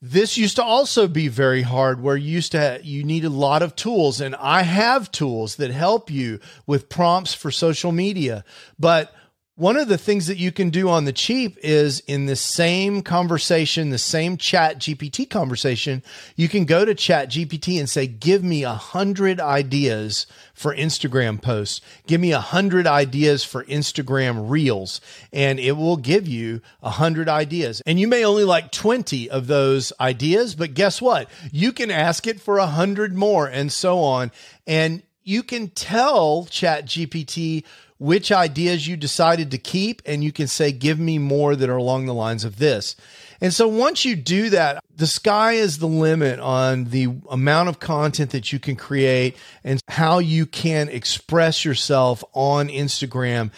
This 0.00 0.36
used 0.36 0.56
to 0.56 0.62
also 0.62 1.08
be 1.08 1.28
very 1.28 1.62
hard 1.62 2.00
where 2.00 2.16
you 2.16 2.30
used 2.30 2.52
to 2.52 2.60
have, 2.60 2.84
you 2.84 3.02
need 3.02 3.24
a 3.24 3.30
lot 3.30 3.62
of 3.62 3.74
tools 3.74 4.20
and 4.20 4.36
I 4.36 4.62
have 4.62 5.10
tools 5.10 5.56
that 5.56 5.70
help 5.70 6.10
you 6.10 6.40
with 6.66 6.90
prompts 6.90 7.32
for 7.32 7.50
social 7.50 7.90
media, 7.90 8.44
but 8.78 9.14
one 9.56 9.76
of 9.76 9.86
the 9.86 9.98
things 9.98 10.26
that 10.26 10.36
you 10.36 10.50
can 10.50 10.70
do 10.70 10.88
on 10.88 11.04
the 11.04 11.12
cheap 11.12 11.56
is 11.62 12.00
in 12.00 12.26
the 12.26 12.34
same 12.34 13.02
conversation, 13.02 13.90
the 13.90 13.98
same 13.98 14.36
chat 14.36 14.78
GPT 14.78 15.30
conversation, 15.30 16.02
you 16.34 16.48
can 16.48 16.64
go 16.64 16.84
to 16.84 16.92
chat 16.92 17.30
GPT 17.30 17.78
and 17.78 17.88
say, 17.88 18.08
give 18.08 18.42
me 18.42 18.64
a 18.64 18.72
hundred 18.72 19.38
ideas 19.38 20.26
for 20.54 20.74
Instagram 20.74 21.40
posts. 21.40 21.80
Give 22.08 22.20
me 22.20 22.32
a 22.32 22.40
hundred 22.40 22.88
ideas 22.88 23.44
for 23.44 23.62
Instagram 23.64 24.50
reels 24.50 25.00
and 25.32 25.60
it 25.60 25.72
will 25.72 25.98
give 25.98 26.26
you 26.26 26.60
a 26.82 26.90
hundred 26.90 27.28
ideas. 27.28 27.80
And 27.86 28.00
you 28.00 28.08
may 28.08 28.24
only 28.24 28.44
like 28.44 28.72
20 28.72 29.30
of 29.30 29.46
those 29.46 29.92
ideas, 30.00 30.56
but 30.56 30.74
guess 30.74 31.00
what? 31.00 31.30
You 31.52 31.72
can 31.72 31.92
ask 31.92 32.26
it 32.26 32.40
for 32.40 32.58
a 32.58 32.66
hundred 32.66 33.14
more 33.14 33.46
and 33.46 33.72
so 33.72 34.00
on. 34.00 34.32
And 34.66 35.04
you 35.22 35.42
can 35.42 35.68
tell 35.68 36.44
chat 36.46 36.86
GPT 36.86 37.64
which 37.98 38.32
ideas 38.32 38.86
you 38.86 38.96
decided 38.96 39.50
to 39.50 39.58
keep, 39.58 40.02
and 40.04 40.24
you 40.24 40.32
can 40.32 40.46
say, 40.46 40.72
give 40.72 40.98
me 40.98 41.18
more 41.18 41.54
that 41.54 41.70
are 41.70 41.76
along 41.76 42.06
the 42.06 42.14
lines 42.14 42.44
of 42.44 42.58
this. 42.58 42.96
And 43.40 43.52
so 43.52 43.68
once 43.68 44.04
you 44.04 44.16
do 44.16 44.50
that, 44.50 44.82
the 44.94 45.06
sky 45.06 45.52
is 45.52 45.78
the 45.78 45.88
limit 45.88 46.40
on 46.40 46.84
the 46.84 47.08
amount 47.30 47.68
of 47.68 47.78
content 47.78 48.30
that 48.30 48.52
you 48.52 48.58
can 48.58 48.76
create 48.76 49.36
and 49.62 49.80
how 49.88 50.18
you 50.18 50.46
can 50.46 50.88
express 50.88 51.64
yourself 51.64 52.24
on 52.32 52.68
Instagram 52.68 53.50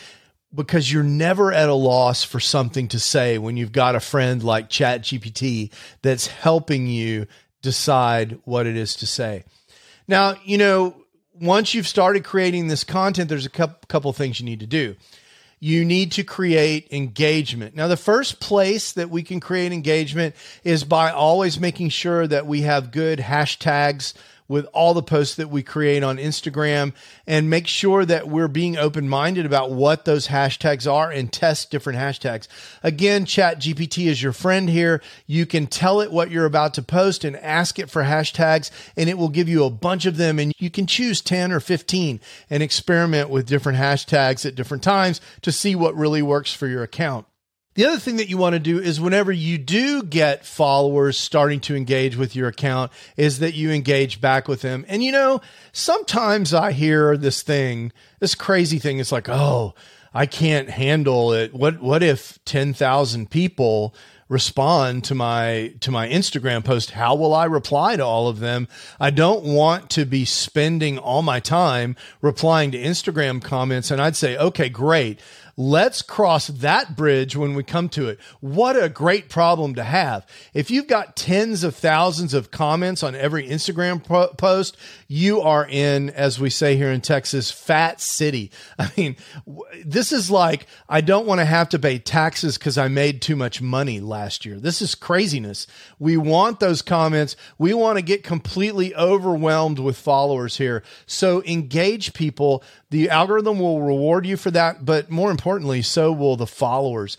because 0.55 0.90
you're 0.90 1.03
never 1.03 1.53
at 1.53 1.68
a 1.68 1.75
loss 1.75 2.25
for 2.25 2.40
something 2.40 2.88
to 2.88 2.99
say 2.99 3.38
when 3.38 3.57
you've 3.57 3.72
got 3.72 3.94
a 3.94 4.01
friend 4.01 4.42
like 4.42 4.70
ChatGPT 4.70 5.72
that's 6.03 6.27
helping 6.27 6.87
you 6.87 7.27
decide 7.62 8.38
what 8.44 8.66
it 8.66 8.77
is 8.77 8.96
to 8.96 9.07
say. 9.07 9.44
Now, 10.09 10.37
you 10.44 10.57
know, 10.57 10.96
once 11.40 11.75
you've 11.75 11.88
started 11.88 12.25
creating 12.25 12.68
this 12.68 12.85
content, 12.85 13.29
there's 13.29 13.46
a 13.46 13.51
couple, 13.51 14.12
things 14.12 14.40
you 14.40 14.46
need 14.46 14.61
to 14.61 14.66
do. 14.66 14.96
You 15.59 15.85
need 15.85 16.12
to 16.12 16.25
create 16.25 16.88
engagement. 16.92 17.75
Now, 17.75 17.88
the 17.88 17.96
first 17.96 18.40
place 18.40 18.92
that 18.92 19.09
we 19.09 19.22
can 19.22 19.40
create 19.40 19.72
engagement 19.72 20.35
is 20.64 20.85
by 20.85 21.11
always 21.11 21.59
making 21.59 21.88
sure 21.88 22.27
that 22.27 22.46
we 22.46 22.62
have 22.62 22.90
good 22.90 23.18
hashtags 23.18 24.12
with 24.48 24.66
all 24.72 24.94
the 24.94 25.02
posts 25.02 25.35
that 25.37 25.50
we 25.50 25.62
create 25.62 26.02
on 26.02 26.16
Instagram 26.16 26.92
and 27.26 27.50
make 27.50 27.66
sure 27.66 28.04
that 28.04 28.28
we're 28.28 28.48
being 28.48 28.76
open 28.76 29.09
minded 29.09 29.46
about 29.46 29.70
what 29.70 30.04
those 30.04 30.28
hashtags 30.28 30.90
are 30.90 31.11
and 31.11 31.32
test 31.32 31.70
different 31.70 31.98
hashtags. 31.98 32.48
Again, 32.82 33.24
Chat 33.24 33.61
GPT 33.61 34.06
is 34.06 34.22
your 34.22 34.32
friend 34.32 34.68
here. 34.68 35.02
You 35.26 35.46
can 35.46 35.66
tell 35.66 36.00
it 36.00 36.12
what 36.12 36.30
you're 36.30 36.46
about 36.46 36.74
to 36.74 36.82
post 36.82 37.24
and 37.24 37.37
ask 37.37 37.78
it 37.78 37.90
for 37.90 38.02
hashtags, 38.02 38.70
and 38.96 39.09
it 39.09 39.18
will 39.18 39.28
give 39.28 39.48
you 39.48 39.64
a 39.64 39.70
bunch 39.70 40.06
of 40.06 40.16
them. 40.16 40.38
And 40.38 40.52
you 40.59 40.70
can 40.70 40.87
choose 40.87 41.20
10 41.20 41.52
or 41.52 41.61
15 41.61 42.20
and 42.50 42.62
experiment 42.62 43.30
with 43.30 43.46
different 43.46 43.78
hashtags 43.78 44.46
at 44.46 44.54
different 44.54 44.82
times 44.82 45.20
to 45.42 45.52
see 45.52 45.74
what 45.74 45.94
really 45.94 46.22
works 46.22 46.52
for 46.52 46.66
your 46.66 46.82
account. 46.82 47.26
The 47.77 47.85
other 47.85 47.99
thing 47.99 48.17
that 48.17 48.31
you 48.31 48.39
want 48.39 48.55
to 48.55 48.59
do 48.59 48.79
is 48.79 49.01
whenever 49.01 49.31
you 49.31 49.59
do 49.59 50.03
get 50.03 50.47
followers 50.47 51.19
starting 51.19 51.61
to 51.61 51.77
engage 51.77 52.17
with 52.17 52.35
your 52.35 52.49
account, 52.49 52.91
is 53.19 53.39
that 53.41 53.53
you 53.53 53.71
engage 53.71 54.19
back 54.19 54.49
with 54.49 54.62
them. 54.62 54.87
And 54.89 55.05
you 55.05 55.12
know, 55.12 55.43
sometimes 55.73 56.55
I 56.55 56.73
hear 56.73 57.19
this 57.19 57.43
thing, 57.43 57.93
this 58.19 58.35
crazy 58.35 58.79
thing. 58.79 58.99
It's 58.99 59.12
like, 59.12 59.29
oh, 59.29 59.75
I 60.15 60.25
can't 60.25 60.71
handle 60.71 61.35
it. 61.35 61.53
What 61.53 61.83
what 61.83 62.03
if 62.03 62.43
ten 62.47 62.73
thousand 62.73 63.31
people 63.31 63.95
respond 64.31 65.05
to 65.05 65.15
my 65.15 65.75
to 65.81 65.91
my 65.91 66.09
Instagram 66.09 66.65
post, 66.65 66.93
how 66.93 67.15
will 67.15 67.35
I 67.35 67.45
reply 67.45 67.97
to 67.97 68.05
all 68.05 68.27
of 68.27 68.41
them? 68.41 68.69
I 68.99 69.11
don't 69.11 69.45
want 69.45 69.91
to 69.91 70.07
be 70.07 70.25
spending 70.25 70.99
all 70.99 71.21
my 71.21 71.41
time 71.41 71.95
replying 72.23 72.71
to 72.71 72.79
Instagram 72.79 73.43
comments 73.43 73.91
and 73.91 74.01
I'd 74.01 74.17
say, 74.17 74.37
"Okay, 74.39 74.71
great. 74.71 75.21
Let's 75.59 76.03
cross 76.03 76.49
that 76.49 76.97
bridge 76.97 77.35
when 77.35 77.55
we 77.55 77.62
come 77.62 77.88
to 77.90 78.09
it. 78.09 78.19
What 78.40 78.81
a 78.81 78.90
great 78.90 79.31
problem 79.31 79.75
to 79.77 79.85
have. 79.85 80.27
If 80.53 80.71
you've 80.71 80.87
got 80.87 81.16
tens 81.16 81.64
of 81.64 81.75
thousands 81.75 82.35
of 82.35 82.51
comments 82.51 83.03
on 83.03 83.14
every 83.14 83.49
Instagram 83.49 84.05
po- 84.05 84.35
post, 84.35 84.77
you 85.09 85.40
are 85.40 85.66
in, 85.69 86.11
as 86.11 86.40
we 86.40 86.51
say 86.51 86.77
here 86.77 86.90
in 86.90 87.01
Texas, 87.01 87.51
fat 87.51 88.01
city. 88.01 88.51
I 88.79 88.90
mean, 88.97 89.16
this 89.85 90.12
is 90.12 90.31
like, 90.31 90.66
I 90.88 91.01
don't 91.01 91.27
want 91.27 91.40
to 91.40 91.45
have 91.45 91.69
to 91.71 91.79
pay 91.79 91.99
taxes 91.99 92.59
because 92.59 92.79
I 92.79 92.88
made 92.88 93.23
too 93.23 93.37
much 93.37 93.62
money 93.62 94.01
last 94.01 94.45
year. 94.45 94.59
This 94.59 94.83
is 94.83 94.95
craziness. 94.95 95.66
We 95.99 96.16
want 96.16 96.61
those 96.61 96.83
comments. 96.83 97.37
We 97.59 97.75
want 97.75 97.99
to 97.99 98.03
get 98.03 98.25
completely 98.25 98.95
overwhelmed 98.95 99.79
with 99.79 99.97
followers 99.97 100.57
here. 100.57 100.83
So 101.07 101.42
engage 101.45 102.12
people. 102.12 102.62
The 102.90 103.11
algorithm 103.11 103.59
will 103.59 103.83
reward 103.83 104.27
you 104.27 104.37
for 104.37 104.51
that, 104.53 104.85
but 104.85 105.11
more 105.11 105.31
importantly, 105.31 105.83
so 105.83 106.12
will 106.12 106.37
the 106.37 106.47
followers. 106.47 107.16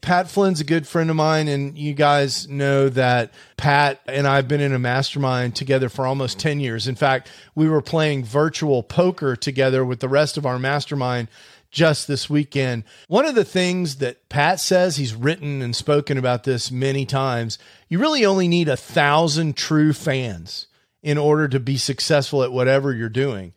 Pat 0.00 0.28
Flynn's 0.28 0.60
a 0.60 0.64
good 0.64 0.86
friend 0.86 1.10
of 1.10 1.16
mine, 1.16 1.48
and 1.48 1.76
you 1.76 1.92
guys 1.92 2.48
know 2.48 2.88
that 2.88 3.32
Pat 3.56 4.00
and 4.06 4.26
I 4.26 4.36
have 4.36 4.48
been 4.48 4.60
in 4.60 4.72
a 4.72 4.78
mastermind 4.78 5.54
together 5.54 5.88
for 5.88 6.06
almost 6.06 6.38
10 6.38 6.60
years. 6.60 6.88
In 6.88 6.94
fact, 6.94 7.30
we 7.54 7.68
were 7.68 7.82
playing 7.82 8.24
virtual 8.24 8.82
poker 8.82 9.36
together 9.36 9.84
with 9.84 10.00
the 10.00 10.08
rest 10.08 10.36
of 10.36 10.46
our 10.46 10.58
mastermind 10.58 11.28
just 11.70 12.08
this 12.08 12.28
weekend. 12.28 12.84
One 13.08 13.26
of 13.26 13.34
the 13.34 13.44
things 13.44 13.96
that 13.96 14.28
Pat 14.28 14.58
says, 14.58 14.96
he's 14.96 15.14
written 15.14 15.62
and 15.62 15.76
spoken 15.76 16.18
about 16.18 16.44
this 16.44 16.70
many 16.70 17.04
times, 17.06 17.58
you 17.88 17.98
really 17.98 18.24
only 18.24 18.48
need 18.48 18.68
a 18.68 18.76
thousand 18.76 19.56
true 19.56 19.92
fans 19.92 20.66
in 21.02 21.18
order 21.18 21.48
to 21.48 21.60
be 21.60 21.76
successful 21.76 22.42
at 22.42 22.52
whatever 22.52 22.92
you're 22.92 23.08
doing 23.08 23.52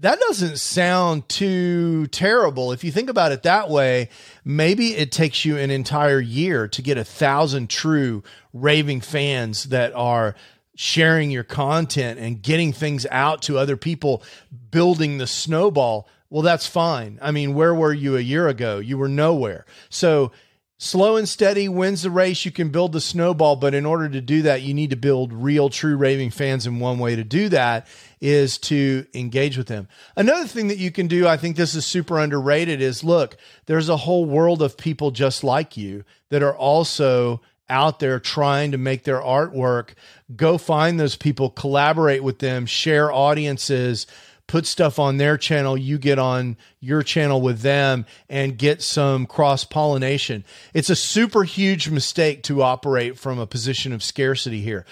that 0.00 0.20
doesn't 0.20 0.58
sound 0.58 1.28
too 1.28 2.06
terrible. 2.08 2.70
If 2.72 2.84
you 2.84 2.92
think 2.92 3.10
about 3.10 3.32
it 3.32 3.42
that 3.42 3.68
way, 3.68 4.10
maybe 4.44 4.94
it 4.94 5.10
takes 5.10 5.44
you 5.44 5.56
an 5.56 5.70
entire 5.70 6.20
year 6.20 6.68
to 6.68 6.82
get 6.82 6.98
a 6.98 7.04
thousand 7.04 7.68
true 7.68 8.22
raving 8.52 9.00
fans 9.00 9.64
that 9.64 9.92
are 9.94 10.36
sharing 10.76 11.32
your 11.32 11.42
content 11.42 12.20
and 12.20 12.40
getting 12.40 12.72
things 12.72 13.04
out 13.10 13.42
to 13.42 13.58
other 13.58 13.76
people, 13.76 14.22
building 14.70 15.18
the 15.18 15.26
snowball. 15.26 16.08
Well, 16.30 16.42
that's 16.42 16.68
fine. 16.68 17.18
I 17.20 17.32
mean, 17.32 17.54
where 17.54 17.74
were 17.74 17.92
you 17.92 18.16
a 18.16 18.20
year 18.20 18.46
ago? 18.46 18.78
You 18.78 18.98
were 18.98 19.08
nowhere. 19.08 19.66
So, 19.88 20.30
slow 20.78 21.16
and 21.16 21.28
steady 21.28 21.68
wins 21.68 22.02
the 22.02 22.10
race. 22.10 22.44
You 22.44 22.52
can 22.52 22.70
build 22.70 22.92
the 22.92 23.00
snowball, 23.00 23.56
but 23.56 23.74
in 23.74 23.84
order 23.84 24.08
to 24.08 24.20
do 24.20 24.42
that, 24.42 24.62
you 24.62 24.72
need 24.72 24.90
to 24.90 24.96
build 24.96 25.32
real, 25.32 25.68
true 25.68 25.96
raving 25.96 26.30
fans. 26.30 26.66
And 26.66 26.80
one 26.80 26.98
way 26.98 27.16
to 27.16 27.24
do 27.24 27.48
that 27.50 27.86
is 28.20 28.58
to 28.58 29.04
engage 29.12 29.58
with 29.58 29.66
them. 29.66 29.88
Another 30.16 30.46
thing 30.46 30.68
that 30.68 30.78
you 30.78 30.90
can 30.90 31.08
do, 31.08 31.26
I 31.26 31.36
think 31.36 31.56
this 31.56 31.74
is 31.74 31.84
super 31.84 32.18
underrated, 32.18 32.80
is 32.80 33.04
look, 33.04 33.36
there's 33.66 33.88
a 33.88 33.96
whole 33.96 34.24
world 34.24 34.62
of 34.62 34.76
people 34.76 35.10
just 35.10 35.44
like 35.44 35.76
you 35.76 36.04
that 36.30 36.42
are 36.42 36.56
also 36.56 37.40
out 37.70 37.98
there 37.98 38.18
trying 38.18 38.72
to 38.72 38.78
make 38.78 39.04
their 39.04 39.20
artwork. 39.20 39.90
Go 40.34 40.56
find 40.56 40.98
those 40.98 41.16
people, 41.16 41.50
collaborate 41.50 42.22
with 42.22 42.38
them, 42.38 42.64
share 42.64 43.12
audiences 43.12 44.06
put 44.48 44.66
stuff 44.66 44.98
on 44.98 45.18
their 45.18 45.38
channel, 45.38 45.76
you 45.76 45.98
get 45.98 46.18
on 46.18 46.56
your 46.80 47.04
channel 47.04 47.40
with 47.40 47.60
them 47.60 48.04
and 48.28 48.58
get 48.58 48.82
some 48.82 49.26
cross 49.26 49.64
pollination. 49.64 50.44
It's 50.74 50.90
a 50.90 50.96
super 50.96 51.44
huge 51.44 51.88
mistake 51.88 52.42
to 52.44 52.62
operate 52.62 53.16
from 53.16 53.38
a 53.38 53.46
position 53.46 53.92
of 53.92 54.02
scarcity 54.02 54.60
here 54.60 54.84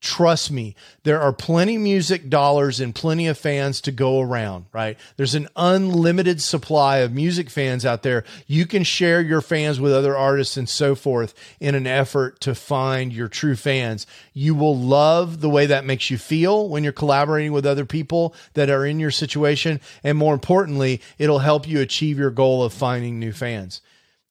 trust 0.00 0.50
me, 0.50 0.74
there 1.02 1.20
are 1.20 1.32
plenty 1.32 1.78
music 1.78 2.28
dollars 2.28 2.80
and 2.80 2.94
plenty 2.94 3.26
of 3.26 3.38
fans 3.38 3.80
to 3.82 3.92
go 3.92 4.20
around, 4.20 4.66
right? 4.72 4.98
There's 5.16 5.34
an 5.34 5.48
unlimited 5.56 6.40
supply 6.40 6.98
of 6.98 7.12
music 7.12 7.50
fans 7.50 7.84
out 7.84 8.02
there. 8.02 8.24
You 8.46 8.66
can 8.66 8.84
share 8.84 9.20
your 9.20 9.40
fans 9.40 9.80
with 9.80 9.92
other 9.92 10.16
artists 10.16 10.56
and 10.56 10.68
so 10.68 10.94
forth 10.94 11.34
in 11.60 11.74
an 11.74 11.86
effort 11.86 12.40
to 12.40 12.54
find 12.54 13.12
your 13.12 13.28
true 13.28 13.56
fans. 13.56 14.06
You 14.32 14.54
will 14.54 14.76
love 14.76 15.40
the 15.40 15.50
way 15.50 15.66
that 15.66 15.84
makes 15.84 16.10
you 16.10 16.18
feel 16.18 16.68
when 16.68 16.84
you're 16.84 16.92
collaborating 16.92 17.52
with 17.52 17.66
other 17.66 17.84
people 17.84 18.34
that 18.54 18.70
are 18.70 18.84
in 18.84 19.00
your 19.00 19.10
situation. 19.10 19.80
And 20.02 20.16
more 20.16 20.34
importantly, 20.34 21.00
it'll 21.18 21.38
help 21.40 21.68
you 21.68 21.80
achieve 21.80 22.18
your 22.18 22.30
goal 22.30 22.62
of 22.62 22.72
finding 22.72 23.18
new 23.18 23.32
fans. 23.32 23.80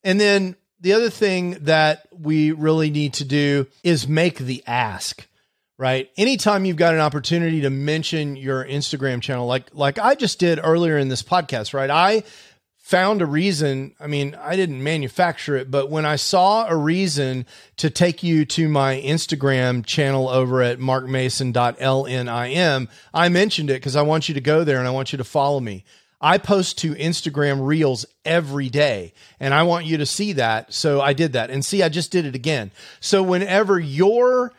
And 0.04 0.20
then 0.20 0.56
the 0.82 0.94
other 0.94 1.10
thing 1.10 1.58
that 1.62 2.08
we 2.12 2.52
really 2.52 2.90
need 2.90 3.14
to 3.16 3.26
do 3.26 3.68
is 3.84 4.08
make 4.08 4.38
the 4.38 4.64
ask 4.66 5.28
right? 5.80 6.12
Anytime 6.18 6.66
you've 6.66 6.78
got 6.78 6.94
an 6.94 7.00
opportunity 7.00 7.62
to 7.62 7.70
mention 7.70 8.36
your 8.36 8.66
Instagram 8.66 9.22
channel, 9.22 9.48
like 9.48 9.70
like 9.74 9.98
I 9.98 10.14
just 10.14 10.38
did 10.38 10.60
earlier 10.62 10.98
in 10.98 11.08
this 11.08 11.24
podcast, 11.24 11.74
right? 11.74 11.90
I 11.90 12.24
found 12.78 13.22
a 13.22 13.26
reason. 13.26 13.96
I 13.98 14.08
mean, 14.08 14.36
I 14.42 14.58
didn't 14.58 14.84
manufacture 14.84 15.56
it, 15.56 15.72
but 15.72 15.90
when 15.90 16.06
I 16.06 16.18
saw 16.18 16.68
a 16.68 16.76
reason 16.76 17.46
to 17.78 17.90
take 17.90 18.24
you 18.24 18.44
to 18.46 18.68
my 18.68 19.02
Instagram 19.02 19.86
channel 19.86 20.28
over 20.28 20.62
at 20.62 20.80
markmason.lnim, 20.80 22.90
I 23.14 23.30
mentioned 23.30 23.70
it 23.70 23.76
because 23.76 23.96
I 23.96 24.02
want 24.02 24.28
you 24.28 24.36
to 24.36 24.42
go 24.42 24.66
there 24.66 24.80
and 24.80 24.88
I 24.88 24.92
want 24.92 25.14
you 25.14 25.18
to 25.18 25.24
follow 25.24 25.62
me. 25.62 25.86
I 26.20 26.40
post 26.40 26.78
to 26.80 26.94
Instagram 26.96 27.66
reels 27.66 28.06
every 28.26 28.68
day 28.68 29.14
and 29.40 29.54
I 29.54 29.64
want 29.64 29.86
you 29.86 30.00
to 30.00 30.06
see 30.06 30.34
that. 30.34 30.74
So 30.74 31.00
I 31.00 31.14
did 31.14 31.32
that. 31.34 31.50
And 31.50 31.64
see, 31.64 31.82
I 31.82 31.88
just 31.88 32.12
did 32.12 32.26
it 32.26 32.36
again. 32.36 32.72
So 33.00 33.24
whenever 33.24 33.80
you're 33.80 34.52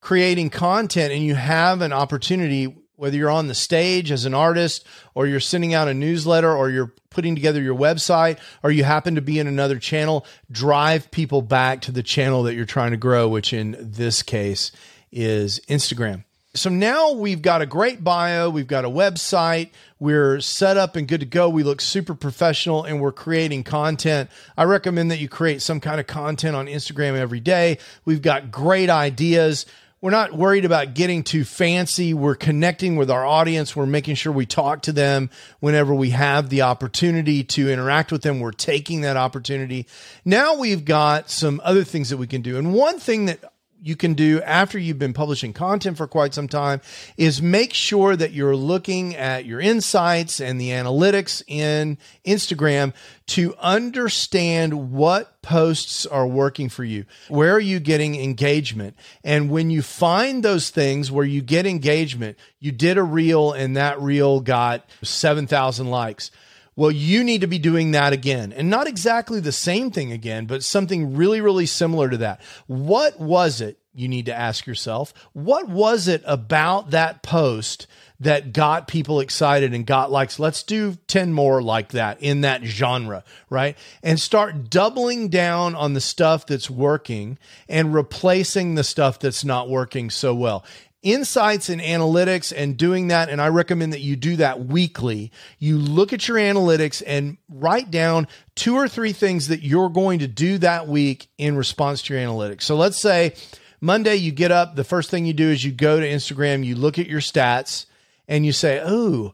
creating 0.00 0.50
content 0.50 1.12
and 1.12 1.22
you 1.22 1.34
have 1.34 1.80
an 1.80 1.92
opportunity, 1.92 2.74
whether 2.96 3.16
you're 3.16 3.30
on 3.30 3.48
the 3.48 3.54
stage 3.54 4.10
as 4.10 4.24
an 4.24 4.34
artist 4.34 4.86
or 5.14 5.26
you're 5.26 5.40
sending 5.40 5.74
out 5.74 5.88
a 5.88 5.94
newsletter 5.94 6.54
or 6.54 6.70
you're 6.70 6.92
putting 7.10 7.34
together 7.34 7.60
your 7.60 7.76
website 7.76 8.38
or 8.62 8.70
you 8.70 8.84
happen 8.84 9.14
to 9.14 9.20
be 9.20 9.38
in 9.38 9.46
another 9.46 9.78
channel, 9.78 10.26
drive 10.50 11.10
people 11.10 11.42
back 11.42 11.80
to 11.80 11.92
the 11.92 12.02
channel 12.02 12.42
that 12.44 12.54
you're 12.54 12.64
trying 12.64 12.90
to 12.90 12.96
grow, 12.96 13.28
which 13.28 13.52
in 13.52 13.76
this 13.78 14.22
case 14.22 14.72
is 15.10 15.60
Instagram. 15.68 16.24
So 16.54 16.70
now 16.70 17.12
we've 17.12 17.42
got 17.42 17.62
a 17.62 17.66
great 17.66 18.02
bio, 18.02 18.50
we've 18.50 18.66
got 18.66 18.84
a 18.84 18.90
website, 18.90 19.70
we're 20.00 20.40
set 20.40 20.76
up 20.76 20.96
and 20.96 21.06
good 21.06 21.20
to 21.20 21.26
go. 21.26 21.48
We 21.48 21.62
look 21.62 21.80
super 21.80 22.14
professional 22.14 22.84
and 22.84 23.00
we're 23.00 23.12
creating 23.12 23.64
content. 23.64 24.30
I 24.56 24.64
recommend 24.64 25.10
that 25.10 25.18
you 25.18 25.28
create 25.28 25.60
some 25.60 25.78
kind 25.78 26.00
of 26.00 26.06
content 26.06 26.56
on 26.56 26.66
Instagram 26.66 27.16
every 27.16 27.40
day. 27.40 27.78
We've 28.04 28.22
got 28.22 28.50
great 28.50 28.90
ideas 28.90 29.66
we're 30.00 30.10
not 30.10 30.32
worried 30.32 30.64
about 30.64 30.94
getting 30.94 31.24
too 31.24 31.44
fancy. 31.44 32.14
We're 32.14 32.36
connecting 32.36 32.96
with 32.96 33.10
our 33.10 33.26
audience. 33.26 33.74
We're 33.74 33.86
making 33.86 34.14
sure 34.14 34.32
we 34.32 34.46
talk 34.46 34.82
to 34.82 34.92
them 34.92 35.28
whenever 35.60 35.92
we 35.92 36.10
have 36.10 36.50
the 36.50 36.62
opportunity 36.62 37.42
to 37.44 37.70
interact 37.70 38.12
with 38.12 38.22
them. 38.22 38.38
We're 38.38 38.52
taking 38.52 39.00
that 39.00 39.16
opportunity. 39.16 39.86
Now 40.24 40.56
we've 40.56 40.84
got 40.84 41.30
some 41.30 41.60
other 41.64 41.82
things 41.82 42.10
that 42.10 42.16
we 42.16 42.28
can 42.28 42.42
do. 42.42 42.58
And 42.58 42.72
one 42.72 43.00
thing 43.00 43.26
that 43.26 43.52
you 43.80 43.96
can 43.96 44.14
do 44.14 44.42
after 44.42 44.78
you've 44.78 44.98
been 44.98 45.12
publishing 45.12 45.52
content 45.52 45.96
for 45.96 46.06
quite 46.06 46.34
some 46.34 46.48
time 46.48 46.80
is 47.16 47.40
make 47.40 47.72
sure 47.72 48.16
that 48.16 48.32
you're 48.32 48.56
looking 48.56 49.14
at 49.14 49.44
your 49.44 49.60
insights 49.60 50.40
and 50.40 50.60
the 50.60 50.70
analytics 50.70 51.42
in 51.46 51.98
Instagram 52.26 52.92
to 53.26 53.54
understand 53.58 54.92
what 54.92 55.40
posts 55.42 56.06
are 56.06 56.26
working 56.26 56.68
for 56.68 56.84
you. 56.84 57.04
Where 57.28 57.54
are 57.54 57.60
you 57.60 57.80
getting 57.80 58.16
engagement? 58.16 58.96
And 59.22 59.50
when 59.50 59.70
you 59.70 59.82
find 59.82 60.42
those 60.42 60.70
things 60.70 61.10
where 61.10 61.24
you 61.24 61.42
get 61.42 61.66
engagement, 61.66 62.36
you 62.58 62.72
did 62.72 62.98
a 62.98 63.02
reel 63.02 63.52
and 63.52 63.76
that 63.76 64.00
reel 64.00 64.40
got 64.40 64.88
7,000 65.02 65.88
likes 65.88 66.30
well, 66.78 66.92
you 66.92 67.24
need 67.24 67.40
to 67.40 67.48
be 67.48 67.58
doing 67.58 67.90
that 67.90 68.12
again. 68.12 68.52
And 68.52 68.70
not 68.70 68.86
exactly 68.86 69.40
the 69.40 69.50
same 69.50 69.90
thing 69.90 70.12
again, 70.12 70.46
but 70.46 70.62
something 70.62 71.16
really, 71.16 71.40
really 71.40 71.66
similar 71.66 72.08
to 72.08 72.18
that. 72.18 72.40
What 72.68 73.18
was 73.18 73.60
it? 73.60 73.80
You 73.96 74.06
need 74.06 74.26
to 74.26 74.34
ask 74.34 74.64
yourself, 74.64 75.12
what 75.32 75.68
was 75.68 76.06
it 76.06 76.22
about 76.24 76.90
that 76.90 77.24
post 77.24 77.88
that 78.20 78.52
got 78.52 78.86
people 78.86 79.18
excited 79.18 79.74
and 79.74 79.84
got 79.86 80.12
likes? 80.12 80.38
Let's 80.38 80.62
do 80.62 80.94
10 81.08 81.32
more 81.32 81.60
like 81.60 81.88
that 81.88 82.22
in 82.22 82.42
that 82.42 82.62
genre, 82.62 83.24
right? 83.50 83.76
And 84.00 84.20
start 84.20 84.70
doubling 84.70 85.30
down 85.30 85.74
on 85.74 85.94
the 85.94 86.00
stuff 86.00 86.46
that's 86.46 86.70
working 86.70 87.40
and 87.68 87.92
replacing 87.92 88.76
the 88.76 88.84
stuff 88.84 89.18
that's 89.18 89.44
not 89.44 89.68
working 89.68 90.10
so 90.10 90.32
well 90.32 90.64
insights 91.02 91.68
and 91.68 91.80
analytics 91.80 92.52
and 92.56 92.76
doing 92.76 93.08
that. 93.08 93.28
And 93.28 93.40
I 93.40 93.48
recommend 93.48 93.92
that 93.92 94.00
you 94.00 94.16
do 94.16 94.36
that 94.36 94.66
weekly. 94.66 95.30
You 95.58 95.78
look 95.78 96.12
at 96.12 96.26
your 96.26 96.38
analytics 96.38 97.02
and 97.06 97.38
write 97.48 97.90
down 97.90 98.26
two 98.54 98.74
or 98.74 98.88
three 98.88 99.12
things 99.12 99.48
that 99.48 99.62
you're 99.62 99.90
going 99.90 100.18
to 100.20 100.28
do 100.28 100.58
that 100.58 100.88
week 100.88 101.28
in 101.38 101.56
response 101.56 102.02
to 102.02 102.14
your 102.14 102.22
analytics. 102.22 102.62
So 102.62 102.76
let's 102.76 103.00
say 103.00 103.34
Monday 103.80 104.16
you 104.16 104.32
get 104.32 104.50
up, 104.50 104.74
the 104.74 104.84
first 104.84 105.10
thing 105.10 105.24
you 105.24 105.32
do 105.32 105.50
is 105.50 105.64
you 105.64 105.72
go 105.72 106.00
to 106.00 106.06
Instagram, 106.06 106.64
you 106.64 106.74
look 106.74 106.98
at 106.98 107.06
your 107.06 107.20
stats 107.20 107.86
and 108.26 108.44
you 108.44 108.52
say, 108.52 108.80
Oh, 108.84 109.32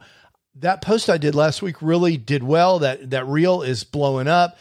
that 0.56 0.82
post 0.82 1.10
I 1.10 1.18
did 1.18 1.34
last 1.34 1.62
week 1.62 1.80
really 1.80 2.16
did 2.16 2.42
well. 2.42 2.78
That 2.78 3.10
that 3.10 3.26
reel 3.26 3.62
is 3.62 3.84
blowing 3.84 4.28
up 4.28 4.56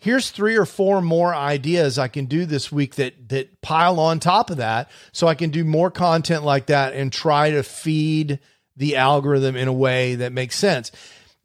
here's 0.00 0.30
three 0.30 0.56
or 0.56 0.66
four 0.66 1.00
more 1.00 1.34
ideas 1.34 1.98
I 1.98 2.08
can 2.08 2.24
do 2.24 2.44
this 2.46 2.72
week 2.72 2.96
that 2.96 3.28
that 3.28 3.60
pile 3.62 4.00
on 4.00 4.18
top 4.18 4.50
of 4.50 4.56
that 4.56 4.90
so 5.12 5.28
I 5.28 5.34
can 5.34 5.50
do 5.50 5.64
more 5.64 5.90
content 5.90 6.42
like 6.42 6.66
that 6.66 6.94
and 6.94 7.12
try 7.12 7.50
to 7.52 7.62
feed 7.62 8.40
the 8.76 8.96
algorithm 8.96 9.56
in 9.56 9.68
a 9.68 9.72
way 9.72 10.16
that 10.16 10.32
makes 10.32 10.56
sense. 10.56 10.90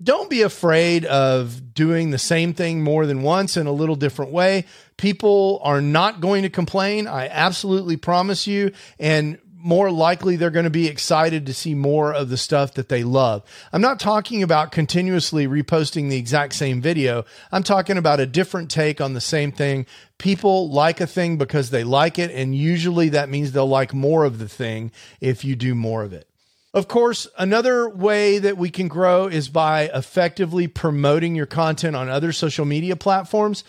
Don't 0.02 0.30
be 0.30 0.42
afraid 0.42 1.06
of 1.06 1.74
doing 1.74 2.12
the 2.12 2.18
same 2.18 2.54
thing 2.54 2.84
more 2.84 3.06
than 3.06 3.22
once 3.22 3.56
in 3.56 3.66
a 3.66 3.72
little 3.72 3.96
different 3.96 4.32
way. 4.32 4.66
People 4.98 5.60
are 5.64 5.82
not 5.82 6.20
going 6.20 6.44
to 6.44 6.50
complain. 6.50 7.08
I 7.08 7.28
absolutely 7.28 7.96
promise 7.96 8.46
you. 8.46 8.72
And 9.00 9.38
more 9.66 9.90
likely 9.90 10.36
they're 10.36 10.52
going 10.52 10.66
to 10.66 10.70
be 10.70 10.88
excited 10.88 11.48
to 11.48 11.54
see 11.54 11.74
more 11.74 12.14
of 12.14 12.30
the 12.30 12.38
stuff 12.38 12.76
that 12.76 12.88
they 12.88 13.04
love. 13.04 13.42
I'm 13.74 13.82
not 13.82 14.00
talking 14.00 14.44
about 14.44 14.72
continuously 14.72 15.48
reposting 15.48 16.08
the 16.10 16.18
exact 16.18 16.54
same 16.54 16.82
video. 16.82 17.26
I'm 17.52 17.64
talking 17.64 17.98
about 17.98 18.20
a 18.20 18.28
different 18.28 18.70
take 18.70 19.02
on 19.02 19.16
the 19.16 19.22
same 19.22 19.52
thing. 19.52 19.88
People 20.20 20.70
like 20.70 21.02
a 21.02 21.08
thing 21.08 21.38
because 21.38 21.72
they 21.72 21.84
like 21.84 22.20
it, 22.20 22.30
and 22.30 22.56
usually 22.56 23.10
that 23.10 23.28
means 23.28 23.52
they'll 23.52 23.68
like 23.68 23.92
more 23.92 24.24
of 24.24 24.38
the 24.38 24.48
thing 24.48 24.92
if 25.20 25.44
you 25.44 25.56
do 25.56 25.74
more 25.74 26.04
of 26.04 26.14
it. 26.14 26.30
Of 26.76 26.88
course, 26.88 27.28
another 27.36 27.90
way 27.90 28.38
that 28.38 28.58
we 28.58 28.70
can 28.70 28.88
grow 28.88 29.28
is 29.28 29.50
by 29.50 29.90
effectively 29.94 30.68
promoting 30.68 31.34
your 31.34 31.46
content 31.48 31.96
on 31.96 32.08
other 32.08 32.32
social 32.34 32.66
media 32.66 32.96
platforms. 32.96 33.64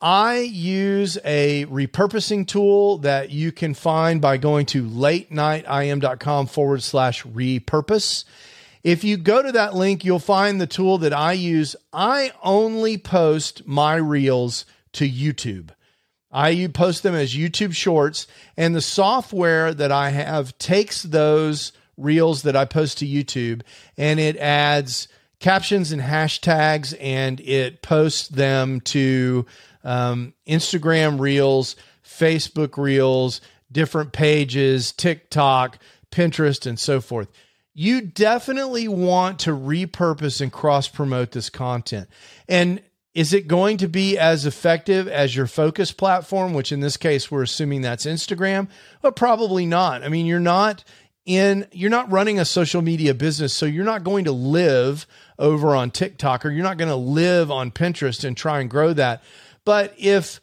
I 0.00 0.38
use 0.38 1.18
a 1.24 1.66
repurposing 1.66 2.46
tool 2.46 2.98
that 2.98 3.30
you 3.30 3.50
can 3.50 3.74
find 3.74 4.20
by 4.20 4.36
going 4.36 4.66
to 4.66 4.84
latenightim.com 4.84 6.46
forward 6.46 6.82
slash 6.82 7.24
repurpose. 7.24 8.24
If 8.84 9.02
you 9.02 9.16
go 9.16 9.42
to 9.42 9.50
that 9.52 9.74
link, 9.74 10.04
you'll 10.04 10.20
find 10.20 10.60
the 10.60 10.68
tool 10.68 10.98
that 10.98 11.12
I 11.12 11.32
use. 11.32 11.74
I 11.92 12.32
only 12.44 12.96
post 12.96 13.66
my 13.66 13.96
reels 13.96 14.64
to 14.92 15.08
YouTube. 15.08 15.70
I 16.30 16.68
post 16.72 17.02
them 17.02 17.14
as 17.14 17.34
YouTube 17.34 17.74
shorts, 17.74 18.26
and 18.56 18.74
the 18.74 18.80
software 18.80 19.74
that 19.74 19.90
I 19.90 20.10
have 20.10 20.56
takes 20.58 21.02
those 21.02 21.72
reels 21.98 22.42
that 22.42 22.56
I 22.56 22.64
post 22.64 22.98
to 22.98 23.06
YouTube 23.06 23.62
and 23.96 24.20
it 24.20 24.36
adds 24.36 25.08
captions 25.40 25.92
and 25.92 26.00
hashtags 26.00 26.96
and 27.00 27.40
it 27.40 27.82
posts 27.82 28.28
them 28.28 28.80
to 28.80 29.46
um, 29.88 30.34
Instagram 30.46 31.18
reels, 31.18 31.74
Facebook 32.04 32.76
reels, 32.76 33.40
different 33.72 34.12
pages, 34.12 34.92
TikTok, 34.92 35.78
Pinterest, 36.10 36.66
and 36.66 36.78
so 36.78 37.00
forth. 37.00 37.28
You 37.72 38.02
definitely 38.02 38.86
want 38.86 39.38
to 39.40 39.52
repurpose 39.52 40.42
and 40.42 40.52
cross 40.52 40.88
promote 40.88 41.32
this 41.32 41.48
content. 41.48 42.08
And 42.48 42.82
is 43.14 43.32
it 43.32 43.48
going 43.48 43.78
to 43.78 43.88
be 43.88 44.18
as 44.18 44.44
effective 44.44 45.08
as 45.08 45.34
your 45.34 45.46
focus 45.46 45.90
platform, 45.90 46.52
which 46.52 46.70
in 46.70 46.80
this 46.80 46.98
case, 46.98 47.30
we're 47.30 47.42
assuming 47.42 47.80
that's 47.80 48.04
Instagram? 48.04 48.68
But 49.00 49.16
probably 49.16 49.64
not. 49.64 50.04
I 50.04 50.10
mean, 50.10 50.26
you're 50.26 50.38
not 50.38 50.84
in, 51.24 51.66
you're 51.72 51.88
not 51.88 52.12
running 52.12 52.38
a 52.38 52.44
social 52.44 52.82
media 52.82 53.14
business. 53.14 53.54
So 53.54 53.64
you're 53.64 53.84
not 53.84 54.04
going 54.04 54.26
to 54.26 54.32
live 54.32 55.06
over 55.38 55.74
on 55.74 55.90
TikTok 55.90 56.44
or 56.44 56.50
you're 56.50 56.62
not 56.62 56.76
going 56.76 56.90
to 56.90 56.96
live 56.96 57.50
on 57.50 57.70
Pinterest 57.70 58.22
and 58.22 58.36
try 58.36 58.60
and 58.60 58.68
grow 58.68 58.92
that. 58.92 59.22
But 59.68 59.92
if 59.98 60.40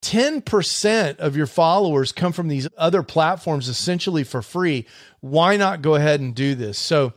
10% 0.00 1.18
of 1.18 1.36
your 1.36 1.46
followers 1.46 2.10
come 2.10 2.32
from 2.32 2.48
these 2.48 2.66
other 2.78 3.02
platforms 3.02 3.68
essentially 3.68 4.24
for 4.24 4.40
free, 4.40 4.86
why 5.20 5.58
not 5.58 5.82
go 5.82 5.94
ahead 5.94 6.20
and 6.20 6.34
do 6.34 6.54
this? 6.54 6.78
So 6.78 7.12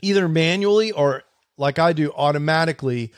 either 0.00 0.28
manually 0.28 0.92
or 0.92 1.24
like 1.58 1.80
I 1.80 1.92
do 1.92 2.12
automatically 2.12 3.12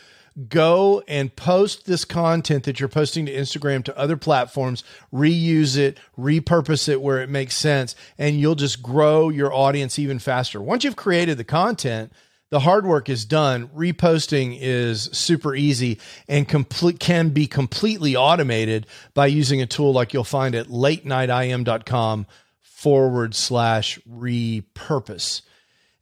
go 0.49 1.03
and 1.07 1.37
post 1.37 1.85
this 1.85 2.07
content 2.07 2.65
that 2.65 2.81
you're 2.81 2.89
posting 2.89 3.27
to 3.27 3.35
Instagram 3.35 3.85
to 3.85 3.99
other 3.99 4.17
platforms, 4.17 4.83
reuse 5.13 5.77
it, 5.77 6.01
repurpose 6.19 6.89
it 6.89 7.03
where 7.03 7.21
it 7.21 7.29
makes 7.29 7.55
sense, 7.55 7.95
and 8.17 8.41
you'll 8.41 8.55
just 8.55 8.83
grow 8.83 9.29
your 9.29 9.53
audience 9.53 9.99
even 9.99 10.19
faster. 10.19 10.59
Once 10.59 10.85
you've 10.85 10.97
created 10.97 11.37
the 11.37 11.45
content, 11.45 12.15
the 12.51 12.61
hard 12.61 12.87
work 12.87 13.09
is 13.09 13.25
done. 13.25 13.69
Reposting 13.69 14.59
is 14.61 15.05
super 15.13 15.55
easy 15.55 15.99
and 16.29 16.49
complete 16.49 16.99
can 16.99 17.31
be 17.31 17.47
completely 17.47 18.17
automated 18.17 18.87
by 19.15 19.27
using 19.27 19.61
a 19.61 19.67
tool 19.67 19.93
like 19.93 20.15
you'll 20.15 20.25
find 20.25 20.55
at 20.55 20.69
latenightim.com 20.69 22.27
forward 22.63 23.35
slash 23.35 23.99
repurpose. 24.09 25.43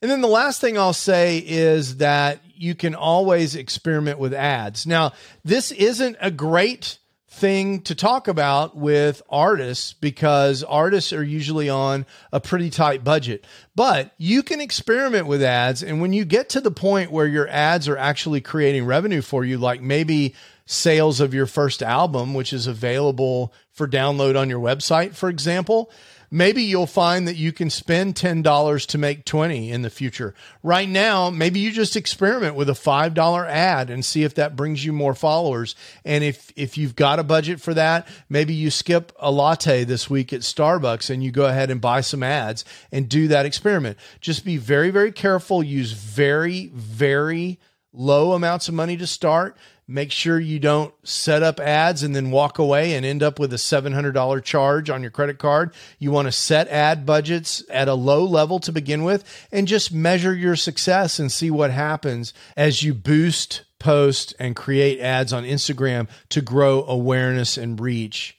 And 0.03 0.11
then 0.11 0.21
the 0.21 0.29
last 0.29 0.61
thing 0.61 0.79
I'll 0.79 0.93
say 0.93 1.39
is 1.39 1.97
that 1.97 2.41
you 2.55 2.75
can 2.75 2.95
always 2.95 3.57
experiment 3.57 4.19
with 4.19 4.35
ads. 4.35 4.87
Now, 4.87 5.13
this 5.45 5.73
isn't 5.73 6.17
a 6.21 6.31
great 6.31 6.99
thing 7.37 7.83
to 7.83 7.95
talk 7.95 8.29
about 8.29 8.77
with 8.77 9.23
artists 9.29 9.93
because 9.93 10.63
artists 10.63 11.13
are 11.13 11.23
usually 11.23 11.69
on 11.69 12.07
a 12.33 12.41
pretty 12.41 12.71
tight 12.71 13.05
budget. 13.05 13.47
But 13.75 14.13
you 14.17 14.43
can 14.43 14.61
experiment 14.61 15.27
with 15.27 15.43
ads. 15.43 15.83
And 15.83 16.01
when 16.01 16.13
you 16.13 16.25
get 16.25 16.49
to 16.51 16.61
the 16.61 16.71
point 16.71 17.13
where 17.13 17.27
your 17.27 17.49
ads 17.49 17.89
are 17.89 17.99
actually 17.99 18.41
creating 18.41 18.87
revenue 18.87 19.23
for 19.23 19.45
you, 19.45 19.59
like 19.59 19.83
maybe 19.83 20.35
sales 20.65 21.21
of 21.21 21.35
your 21.35 21.47
first 21.47 21.83
album, 21.83 22.35
which 22.35 22.53
is 22.53 22.67
available 22.67 23.53
for 23.71 23.87
download 23.87 24.39
on 24.39 24.51
your 24.51 24.61
website, 24.61 25.15
for 25.15 25.29
example, 25.29 25.91
maybe 26.37 26.63
you'll 26.63 26.87
find 26.87 27.27
that 27.27 27.37
you 27.37 27.51
can 27.51 27.71
spend 27.71 28.15
$10 28.15 28.87
to 28.87 28.99
make 28.99 29.25
20 29.25 29.71
in 29.71 29.81
the 29.81 29.89
future. 29.89 30.35
Right 30.63 30.89
now, 30.89 31.31
maybe 31.31 31.61
you 31.61 31.73
just 31.73 31.97
experiment 31.97 32.55
with 32.55 32.69
a 32.69 32.73
$5 32.73 33.49
ad 33.49 33.89
and 33.89 34.05
see 34.05 34.23
if 34.23 34.35
that 34.35 34.55
brings 34.55 34.85
you 34.85 34.93
more 34.93 35.15
followers. 35.15 35.75
And 36.05 36.23
if 36.23 36.53
if 36.55 36.77
you've 36.77 36.95
got 36.95 37.19
a 37.19 37.25
budget 37.25 37.61
for 37.61 37.73
that, 37.75 38.07
maybe 38.29 38.53
you 38.53 38.71
skip 38.71 39.13
a 39.19 39.31
latte 39.31 39.85
this 39.85 40.11
week 40.11 40.33
at 40.33 40.41
Starbucks 40.41 41.09
and 41.09 41.25
you 41.25 41.31
go 41.31 41.47
ahead 41.47 41.71
and 41.71 41.81
buy 41.81 42.03
some 42.03 42.23
ads 42.23 42.65
and 42.93 43.09
do 43.09 43.29
that 43.29 43.47
experiment. 43.47 43.97
Just 44.21 44.45
be 44.45 44.59
very 44.59 44.91
very 44.91 45.13
careful, 45.13 45.63
use 45.63 45.93
very 45.93 46.67
very 46.75 47.59
low 47.93 48.33
amounts 48.33 48.69
of 48.69 48.75
money 48.75 48.97
to 48.99 49.07
start 49.07 49.57
Make 49.89 50.11
sure 50.11 50.41
you 50.41 50.59
don't 50.59 50.93
set 51.05 51.45
up 51.45 51.61
ads 51.61 52.03
and 52.03 52.15
then 52.15 52.33
walk 52.33 52.59
away 52.59 52.95
and 52.95 53.07
end 53.07 53.23
up 53.23 53.39
with 53.39 53.53
a 53.53 53.57
$700 53.57 54.43
charge 54.43 54.91
on 54.91 55.01
your 55.01 55.13
credit 55.13 55.39
card. 55.39 55.73
You 56.01 56.11
want 56.11 56.27
to 56.27 56.33
set 56.33 56.67
ad 56.69 57.07
budgets 57.07 57.63
at 57.71 57.87
a 57.87 57.95
low 57.95 58.25
level 58.25 58.59
to 58.61 58.73
begin 58.73 59.05
with 59.05 59.25
and 59.53 59.69
just 59.69 59.93
measure 59.93 60.35
your 60.35 60.57
success 60.57 61.21
and 61.21 61.31
see 61.31 61.53
what 61.53 61.71
happens 61.71 62.35
as 62.57 62.83
you 62.83 62.95
boost, 62.95 63.63
post, 63.79 64.35
and 64.41 64.57
create 64.57 64.99
ads 64.99 65.33
on 65.33 65.45
Instagram 65.45 66.09
to 66.31 66.41
grow 66.43 66.85
awareness 66.85 67.57
and 67.57 67.79
reach 67.79 68.37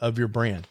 of 0.00 0.18
your 0.18 0.28
brand. 0.28 0.66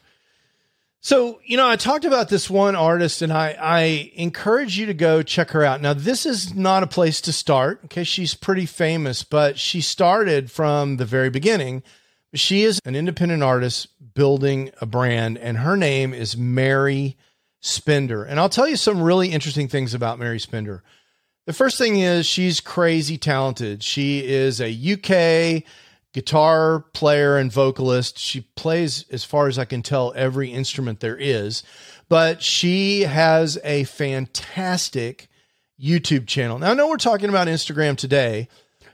So, 1.00 1.40
you 1.44 1.56
know, 1.56 1.68
I 1.68 1.76
talked 1.76 2.04
about 2.04 2.28
this 2.28 2.50
one 2.50 2.74
artist 2.74 3.22
and 3.22 3.32
I, 3.32 3.56
I 3.60 4.12
encourage 4.14 4.76
you 4.76 4.86
to 4.86 4.94
go 4.94 5.22
check 5.22 5.50
her 5.50 5.64
out. 5.64 5.80
Now, 5.80 5.94
this 5.94 6.26
is 6.26 6.54
not 6.54 6.82
a 6.82 6.88
place 6.88 7.20
to 7.22 7.32
start 7.32 7.80
okay? 7.84 8.02
she's 8.02 8.34
pretty 8.34 8.66
famous, 8.66 9.22
but 9.22 9.58
she 9.58 9.80
started 9.80 10.50
from 10.50 10.96
the 10.96 11.04
very 11.04 11.30
beginning. 11.30 11.84
She 12.34 12.64
is 12.64 12.80
an 12.84 12.96
independent 12.96 13.42
artist 13.42 13.88
building 14.14 14.70
a 14.80 14.86
brand, 14.86 15.38
and 15.38 15.58
her 15.58 15.76
name 15.76 16.12
is 16.12 16.36
Mary 16.36 17.16
Spender. 17.60 18.24
And 18.24 18.38
I'll 18.40 18.48
tell 18.48 18.68
you 18.68 18.76
some 18.76 19.00
really 19.00 19.28
interesting 19.28 19.68
things 19.68 19.94
about 19.94 20.18
Mary 20.18 20.40
Spender. 20.40 20.82
The 21.46 21.52
first 21.52 21.78
thing 21.78 22.00
is 22.00 22.26
she's 22.26 22.60
crazy 22.60 23.16
talented. 23.16 23.82
She 23.82 24.26
is 24.26 24.60
a 24.60 24.68
UK 24.68 25.62
guitar 26.12 26.80
player 26.92 27.36
and 27.36 27.52
vocalist. 27.52 28.18
She 28.18 28.42
plays, 28.56 29.04
as 29.10 29.24
far 29.24 29.48
as 29.48 29.58
I 29.58 29.64
can 29.64 29.82
tell, 29.82 30.12
every 30.16 30.50
instrument 30.50 31.00
there 31.00 31.16
is, 31.16 31.62
but 32.08 32.42
she 32.42 33.02
has 33.02 33.58
a 33.64 33.84
fantastic 33.84 35.28
YouTube 35.80 36.26
channel. 36.26 36.58
Now, 36.58 36.70
I 36.70 36.74
know 36.74 36.88
we're 36.88 36.96
talking 36.96 37.28
about 37.28 37.48
Instagram 37.48 37.96
today. 37.96 38.48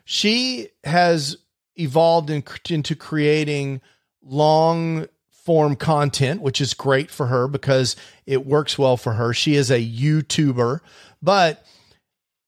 She 0.04 0.68
has 0.82 1.36
evolved 1.76 2.30
in, 2.30 2.44
into 2.68 2.94
creating 2.94 3.80
long 4.22 5.06
form 5.44 5.76
content, 5.76 6.40
which 6.40 6.60
is 6.60 6.74
great 6.74 7.10
for 7.10 7.26
her 7.26 7.46
because 7.46 7.96
it 8.26 8.46
works 8.46 8.78
well 8.78 8.96
for 8.96 9.14
her. 9.14 9.32
She 9.32 9.54
is 9.54 9.70
a 9.70 9.84
YouTuber, 9.84 10.80
but 11.22 11.64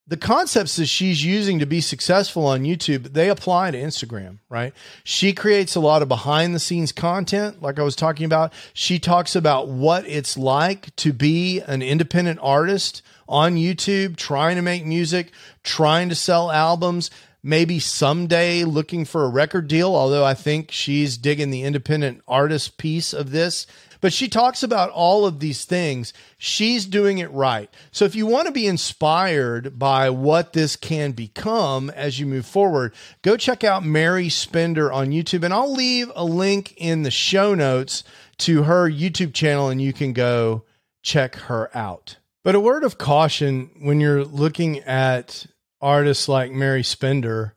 the 0.08 0.16
concepts 0.16 0.76
that 0.76 0.86
she's 0.86 1.24
using 1.24 1.58
to 1.58 1.66
be 1.66 1.80
successful 1.80 2.46
on 2.46 2.62
YouTube, 2.62 3.12
they 3.12 3.28
apply 3.28 3.72
to 3.72 3.78
Instagram, 3.78 4.38
right? 4.48 4.72
She 5.02 5.32
creates 5.32 5.74
a 5.74 5.80
lot 5.80 6.00
of 6.00 6.08
behind 6.08 6.54
the 6.54 6.60
scenes 6.60 6.92
content, 6.92 7.60
like 7.60 7.78
I 7.78 7.82
was 7.82 7.96
talking 7.96 8.24
about. 8.24 8.52
She 8.72 9.00
talks 9.00 9.34
about 9.34 9.66
what 9.66 10.06
it's 10.06 10.36
like 10.38 10.94
to 10.96 11.12
be 11.12 11.60
an 11.60 11.82
independent 11.82 12.38
artist 12.40 13.02
on 13.28 13.56
YouTube, 13.56 14.16
trying 14.16 14.54
to 14.54 14.62
make 14.62 14.86
music, 14.86 15.32
trying 15.64 16.08
to 16.08 16.14
sell 16.14 16.52
albums, 16.52 17.10
maybe 17.42 17.80
someday 17.80 18.62
looking 18.62 19.04
for 19.04 19.24
a 19.24 19.28
record 19.28 19.66
deal, 19.66 19.94
although 19.94 20.24
I 20.24 20.34
think 20.34 20.70
she's 20.70 21.16
digging 21.16 21.50
the 21.50 21.64
independent 21.64 22.22
artist 22.28 22.78
piece 22.78 23.12
of 23.12 23.32
this 23.32 23.66
but 24.00 24.12
she 24.12 24.28
talks 24.28 24.62
about 24.62 24.90
all 24.90 25.26
of 25.26 25.40
these 25.40 25.64
things. 25.64 26.12
She's 26.38 26.86
doing 26.86 27.18
it 27.18 27.30
right. 27.30 27.70
So 27.90 28.04
if 28.04 28.14
you 28.14 28.26
want 28.26 28.46
to 28.46 28.52
be 28.52 28.66
inspired 28.66 29.78
by 29.78 30.10
what 30.10 30.52
this 30.52 30.76
can 30.76 31.12
become 31.12 31.90
as 31.90 32.18
you 32.18 32.26
move 32.26 32.46
forward, 32.46 32.94
go 33.22 33.36
check 33.36 33.64
out 33.64 33.84
Mary 33.84 34.28
Spender 34.28 34.92
on 34.92 35.08
YouTube. 35.08 35.44
And 35.44 35.54
I'll 35.54 35.72
leave 35.72 36.10
a 36.14 36.24
link 36.24 36.74
in 36.76 37.02
the 37.02 37.10
show 37.10 37.54
notes 37.54 38.04
to 38.38 38.64
her 38.64 38.90
YouTube 38.90 39.32
channel 39.34 39.68
and 39.68 39.80
you 39.80 39.92
can 39.92 40.12
go 40.12 40.64
check 41.02 41.36
her 41.36 41.74
out. 41.76 42.16
But 42.44 42.54
a 42.54 42.60
word 42.60 42.84
of 42.84 42.98
caution 42.98 43.70
when 43.80 44.00
you're 44.00 44.24
looking 44.24 44.80
at 44.80 45.46
artists 45.80 46.28
like 46.28 46.52
Mary 46.52 46.82
Spender. 46.82 47.54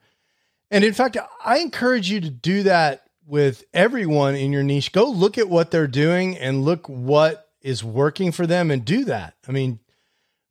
And 0.72 0.84
in 0.84 0.94
fact, 0.94 1.18
I 1.44 1.60
encourage 1.60 2.10
you 2.10 2.22
to 2.22 2.30
do 2.30 2.64
that 2.64 3.09
with 3.30 3.64
everyone 3.74 4.36
in 4.36 4.52
your 4.52 4.64
niche, 4.64 4.92
go 4.92 5.10
look 5.10 5.38
at 5.38 5.50
what 5.50 5.70
they're 5.70 5.88
doing 5.88 6.36
and 6.38 6.66
look 6.66 6.88
what 6.88 7.48
is 7.62 7.84
working 7.84 8.32
for 8.32 8.48
them 8.48 8.72
and 8.72 8.84
do 8.84 9.06
that. 9.06 9.36
I 9.48 9.52
mean, 9.52 9.80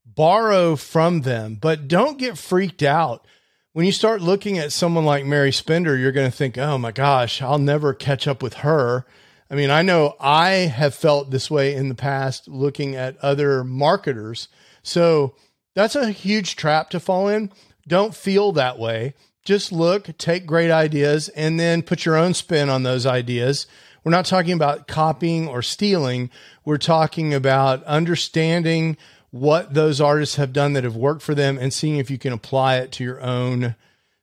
borrow 0.05 0.77
from 0.77 1.23
them, 1.23 1.57
but 1.61 1.89
don't 1.89 2.19
get 2.19 2.39
freaked 2.39 2.83
out. 2.83 3.27
When 3.73 3.85
you 3.85 3.93
start 3.93 4.23
looking 4.23 4.59
at 4.59 4.73
someone 4.73 5.05
like 5.05 5.25
Mary 5.25 5.53
Spender, 5.53 5.97
you're 5.97 6.13
going 6.13 6.31
to 6.31 6.37
think, 6.37 6.57
oh 6.57 6.79
my 6.79 6.93
gosh, 6.93 7.43
I'll 7.43 7.59
never 7.59 7.95
catch 7.95 8.29
up 8.29 8.43
with 8.43 8.55
her. 8.55 9.05
I 9.51 9.55
mean, 9.55 9.71
I 9.71 9.83
know 9.83 10.15
I 10.21 10.51
have 10.51 10.95
felt 10.95 11.31
this 11.31 11.51
way 11.51 11.75
in 11.75 11.89
the 11.89 11.95
past 11.95 12.49
looking 12.49 12.95
at 12.95 13.17
other 13.19 13.65
marketers. 13.65 14.49
So 14.83 15.35
that's 15.75 15.97
a 15.97 16.11
huge 16.11 16.57
trap 16.57 16.91
to 16.91 17.01
fall 17.01 17.29
in. 17.29 17.51
Don't 17.87 18.15
feel 18.15 18.53
that 18.53 18.79
way 18.79 19.15
just 19.45 19.73
look, 19.73 20.17
take 20.19 20.47
great 20.47 20.71
ideas, 20.71 21.29
and 21.31 21.59
then 21.59 21.83
put 21.83 22.05
your 22.05 22.17
own 22.17 22.35
spin 22.35 22.69
on 22.69 22.83
those 22.83 23.07
ideas. 23.07 23.67
We're 24.05 24.13
not 24.13 24.27
talking 24.27 24.53
about 24.53 24.87
copying 24.87 25.49
or 25.49 25.63
stealing. 25.63 26.31
We're 26.65 26.79
talking 26.79 27.35
about 27.35 27.83
understanding 27.85 28.97
what 29.31 29.75
those 29.75 30.01
artists 30.01 30.37
have 30.37 30.53
done 30.53 30.73
that 30.73 30.85
have 30.85 30.97
worked 30.97 31.23
for 31.23 31.35
them 31.35 31.59
and 31.59 31.73
seeing 31.73 31.99
if 31.99 32.11
you 32.11 32.19
can 32.19 32.33
apply 32.33 32.77
it 32.77 32.93
to 32.93 33.05
your 33.05 33.21
own 33.21 33.75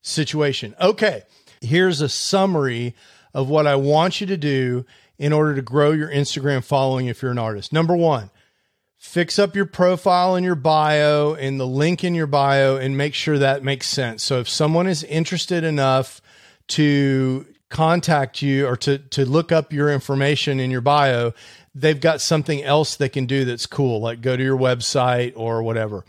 situation. 0.02 0.76
Okay, 0.80 1.24
here's 1.62 2.02
a 2.02 2.10
summary 2.10 2.96
of 3.34 3.50
what 3.50 3.68
I 3.68 3.76
want 3.76 4.22
you 4.22 4.28
to 4.28 4.38
do 4.38 4.86
in 5.18 5.34
order 5.34 5.56
to 5.56 5.62
grow 5.62 5.92
your 5.92 6.10
Instagram 6.10 6.64
following 6.64 7.08
if 7.08 7.22
you're 7.22 7.32
an 7.32 7.38
artist. 7.38 7.72
Number 7.72 7.96
one, 7.96 8.30
fix 9.06 9.40
up 9.40 9.56
your 9.56 9.66
profile 9.66 10.36
and 10.36 10.46
your 10.46 10.56
bio 10.56 11.36
and 11.36 11.60
the 11.60 11.68
link 11.68 12.04
in 12.04 12.16
your 12.16 12.28
bio 12.28 12.76
and 12.76 12.98
make 12.98 13.14
sure 13.14 13.38
that 13.38 13.64
makes 13.64 13.88
sense. 13.88 14.24
So 14.24 14.40
if 14.40 14.50
someone 14.50 14.88
is 14.88 15.04
interested 15.04 15.64
enough 15.64 16.22
to 16.70 17.46
contact 17.70 18.42
you 18.42 18.68
or 18.68 18.76
to 18.76 18.98
to 18.98 19.26
look 19.26 19.52
up 19.52 19.72
your 19.72 19.90
information 19.90 20.60
in 20.60 20.72
your 20.72 20.82
bio, 20.82 21.34
they've 21.74 22.02
got 22.02 22.20
something 22.20 22.64
else 22.64 22.96
they 22.96 23.08
can 23.08 23.26
do 23.26 23.46
that's 23.46 23.68
cool, 23.68 24.02
like 24.02 24.22
go 24.22 24.36
to 24.36 24.44
your 24.44 24.58
website 24.58 25.34
or 25.36 25.64
whatever. 25.64 26.04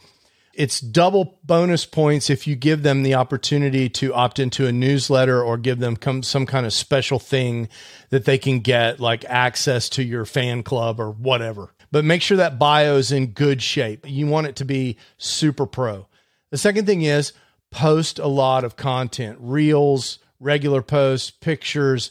It's 0.52 0.80
double 0.80 1.38
bonus 1.44 1.84
points 1.84 2.30
if 2.30 2.46
you 2.46 2.56
give 2.56 2.82
them 2.82 3.02
the 3.02 3.14
opportunity 3.14 3.90
to 3.90 4.14
opt 4.14 4.38
into 4.38 4.66
a 4.66 4.72
newsletter 4.72 5.42
or 5.42 5.58
give 5.58 5.78
them 5.78 5.96
come, 5.96 6.22
some 6.22 6.46
kind 6.46 6.64
of 6.64 6.72
special 6.72 7.18
thing 7.18 7.68
that 8.08 8.24
they 8.24 8.38
can 8.38 8.60
get, 8.60 8.98
like 8.98 9.24
access 9.26 9.90
to 9.90 10.02
your 10.02 10.24
fan 10.24 10.62
club 10.62 10.98
or 10.98 11.10
whatever. 11.10 11.74
But 11.90 12.04
make 12.04 12.22
sure 12.22 12.36
that 12.36 12.58
bio 12.58 12.96
is 12.96 13.12
in 13.12 13.28
good 13.28 13.62
shape. 13.62 14.04
You 14.08 14.26
want 14.26 14.46
it 14.46 14.56
to 14.56 14.64
be 14.64 14.96
super 15.18 15.66
pro. 15.66 16.06
The 16.50 16.58
second 16.58 16.86
thing 16.86 17.02
is 17.02 17.32
post 17.70 18.18
a 18.18 18.26
lot 18.26 18.64
of 18.64 18.76
content, 18.76 19.38
reels, 19.40 20.18
regular 20.40 20.82
posts, 20.82 21.30
pictures, 21.30 22.10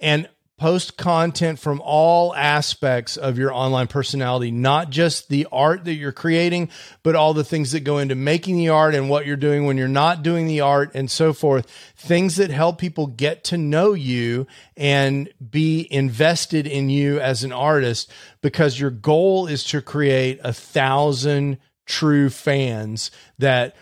and 0.00 0.28
post 0.58 0.96
content 0.96 1.58
from 1.58 1.82
all 1.84 2.34
aspects 2.34 3.18
of 3.18 3.36
your 3.36 3.52
online 3.52 3.86
personality, 3.86 4.50
not 4.50 4.88
just 4.88 5.28
the 5.28 5.46
art 5.52 5.84
that 5.84 5.94
you're 5.94 6.12
creating, 6.12 6.70
but 7.02 7.14
all 7.14 7.34
the 7.34 7.44
things 7.44 7.72
that 7.72 7.80
go 7.80 7.98
into 7.98 8.14
making 8.14 8.56
the 8.56 8.70
art 8.70 8.94
and 8.94 9.10
what 9.10 9.26
you're 9.26 9.36
doing 9.36 9.66
when 9.66 9.76
you're 9.76 9.86
not 9.86 10.22
doing 10.22 10.46
the 10.46 10.62
art 10.62 10.90
and 10.94 11.10
so 11.10 11.34
forth. 11.34 11.66
Things 11.94 12.36
that 12.36 12.50
help 12.50 12.78
people 12.78 13.06
get 13.06 13.44
to 13.44 13.58
know 13.58 13.92
you 13.92 14.46
and 14.78 15.28
be 15.50 15.86
invested 15.90 16.66
in 16.66 16.88
you 16.88 17.20
as 17.20 17.44
an 17.44 17.52
artist 17.52 18.10
because 18.40 18.80
your 18.80 18.90
goal 18.90 19.46
is 19.46 19.62
to 19.64 19.82
create 19.82 20.40
a 20.42 20.54
thousand 20.54 21.58
true 21.84 22.30
fans 22.30 23.10
that 23.38 23.76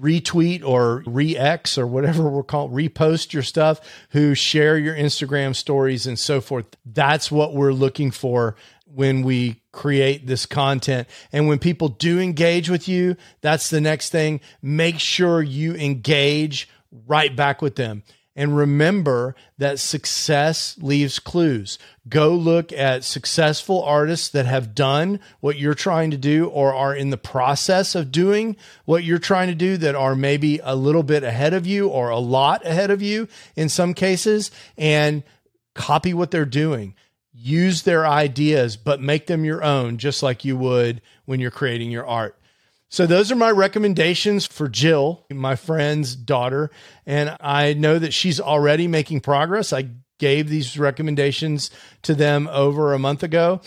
retweet 0.00 0.64
or 0.64 1.02
re-X 1.06 1.78
or 1.78 1.86
whatever 1.86 2.28
we're 2.28 2.42
called, 2.42 2.72
repost 2.72 3.32
your 3.32 3.42
stuff, 3.42 3.80
who 4.10 4.34
share 4.34 4.78
your 4.78 4.94
Instagram 4.94 5.54
stories 5.54 6.06
and 6.06 6.18
so 6.18 6.40
forth. 6.40 6.66
That's 6.84 7.30
what 7.30 7.54
we're 7.54 7.72
looking 7.72 8.10
for 8.10 8.56
when 8.84 9.22
we 9.22 9.60
create 9.72 10.26
this 10.26 10.46
content. 10.46 11.08
And 11.32 11.48
when 11.48 11.58
people 11.58 11.88
do 11.88 12.20
engage 12.20 12.70
with 12.70 12.88
you, 12.88 13.16
that's 13.40 13.70
the 13.70 13.80
next 13.80 14.10
thing. 14.10 14.40
Make 14.62 14.98
sure 14.98 15.42
you 15.42 15.74
engage 15.74 16.68
right 17.06 17.34
back 17.34 17.60
with 17.60 17.76
them. 17.76 18.02
And 18.38 18.54
remember 18.54 19.34
that 19.56 19.78
success 19.78 20.76
leaves 20.78 21.18
clues. 21.18 21.78
Go 22.06 22.34
look 22.34 22.70
at 22.70 23.02
successful 23.02 23.82
artists 23.82 24.28
that 24.28 24.44
have 24.44 24.74
done 24.74 25.20
what 25.40 25.56
you're 25.56 25.72
trying 25.72 26.10
to 26.10 26.18
do 26.18 26.46
or 26.48 26.74
are 26.74 26.94
in 26.94 27.08
the 27.08 27.16
process 27.16 27.94
of 27.94 28.12
doing 28.12 28.54
what 28.84 29.04
you're 29.04 29.18
trying 29.18 29.48
to 29.48 29.54
do 29.54 29.78
that 29.78 29.94
are 29.94 30.14
maybe 30.14 30.60
a 30.62 30.76
little 30.76 31.02
bit 31.02 31.24
ahead 31.24 31.54
of 31.54 31.66
you 31.66 31.88
or 31.88 32.10
a 32.10 32.18
lot 32.18 32.64
ahead 32.66 32.90
of 32.90 33.00
you 33.00 33.26
in 33.56 33.70
some 33.70 33.94
cases 33.94 34.50
and 34.76 35.22
copy 35.74 36.12
what 36.12 36.30
they're 36.30 36.44
doing. 36.44 36.94
Use 37.32 37.82
their 37.82 38.06
ideas, 38.06 38.76
but 38.76 39.00
make 39.00 39.26
them 39.28 39.46
your 39.46 39.64
own, 39.64 39.96
just 39.96 40.22
like 40.22 40.44
you 40.44 40.58
would 40.58 41.00
when 41.24 41.40
you're 41.40 41.50
creating 41.50 41.90
your 41.90 42.06
art. 42.06 42.38
So 42.88 43.06
those 43.06 43.32
are 43.32 43.36
my 43.36 43.50
recommendations 43.50 44.46
for 44.46 44.68
Jill, 44.68 45.26
my 45.30 45.56
friend's 45.56 46.14
daughter, 46.14 46.70
and 47.04 47.36
I 47.40 47.74
know 47.74 47.98
that 47.98 48.14
she's 48.14 48.40
already 48.40 48.86
making 48.86 49.20
progress. 49.20 49.72
I 49.72 49.90
gave 50.18 50.48
these 50.48 50.78
recommendations 50.78 51.70
to 52.02 52.14
them 52.14 52.48
over 52.50 52.94
a 52.94 52.98
month 52.98 53.22
ago. 53.22 53.60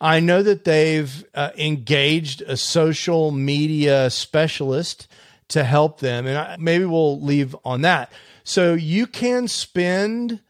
I 0.00 0.20
know 0.20 0.42
that 0.42 0.64
they've 0.64 1.24
uh, 1.34 1.50
engaged 1.56 2.42
a 2.42 2.56
social 2.56 3.30
media 3.30 4.10
specialist 4.10 5.06
to 5.48 5.62
help 5.62 6.00
them, 6.00 6.26
and 6.26 6.36
I, 6.36 6.56
maybe 6.58 6.84
we'll 6.84 7.20
leave 7.20 7.54
on 7.64 7.82
that. 7.82 8.12
So 8.42 8.74
you 8.74 9.06
can 9.06 9.48
spend 9.48 10.40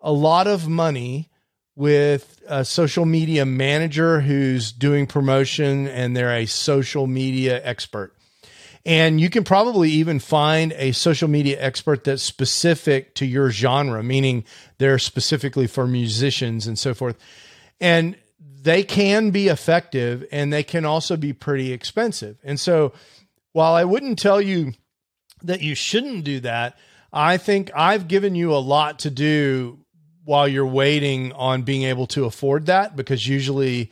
a 0.00 0.10
lot 0.10 0.46
of 0.46 0.68
money 0.68 1.30
with 1.76 2.42
a 2.46 2.64
social 2.64 3.04
media 3.04 3.44
manager 3.44 4.20
who's 4.20 4.72
doing 4.72 5.06
promotion 5.06 5.88
and 5.88 6.16
they're 6.16 6.34
a 6.34 6.46
social 6.46 7.06
media 7.06 7.60
expert. 7.64 8.14
And 8.86 9.20
you 9.20 9.30
can 9.30 9.44
probably 9.44 9.90
even 9.90 10.18
find 10.18 10.72
a 10.76 10.92
social 10.92 11.26
media 11.26 11.56
expert 11.58 12.04
that's 12.04 12.22
specific 12.22 13.14
to 13.16 13.26
your 13.26 13.50
genre, 13.50 14.02
meaning 14.02 14.44
they're 14.78 14.98
specifically 14.98 15.66
for 15.66 15.86
musicians 15.86 16.66
and 16.66 16.78
so 16.78 16.92
forth. 16.92 17.16
And 17.80 18.16
they 18.38 18.82
can 18.82 19.30
be 19.30 19.48
effective 19.48 20.26
and 20.30 20.52
they 20.52 20.62
can 20.62 20.84
also 20.84 21.16
be 21.16 21.32
pretty 21.32 21.72
expensive. 21.72 22.38
And 22.44 22.60
so 22.60 22.92
while 23.52 23.74
I 23.74 23.84
wouldn't 23.84 24.18
tell 24.18 24.40
you 24.40 24.74
that 25.42 25.62
you 25.62 25.74
shouldn't 25.74 26.24
do 26.24 26.40
that, 26.40 26.78
I 27.12 27.36
think 27.36 27.70
I've 27.74 28.06
given 28.06 28.34
you 28.34 28.52
a 28.52 28.58
lot 28.58 29.00
to 29.00 29.10
do 29.10 29.83
while 30.24 30.48
you're 30.48 30.66
waiting 30.66 31.32
on 31.32 31.62
being 31.62 31.82
able 31.82 32.06
to 32.08 32.24
afford 32.24 32.66
that 32.66 32.96
because 32.96 33.26
usually 33.26 33.90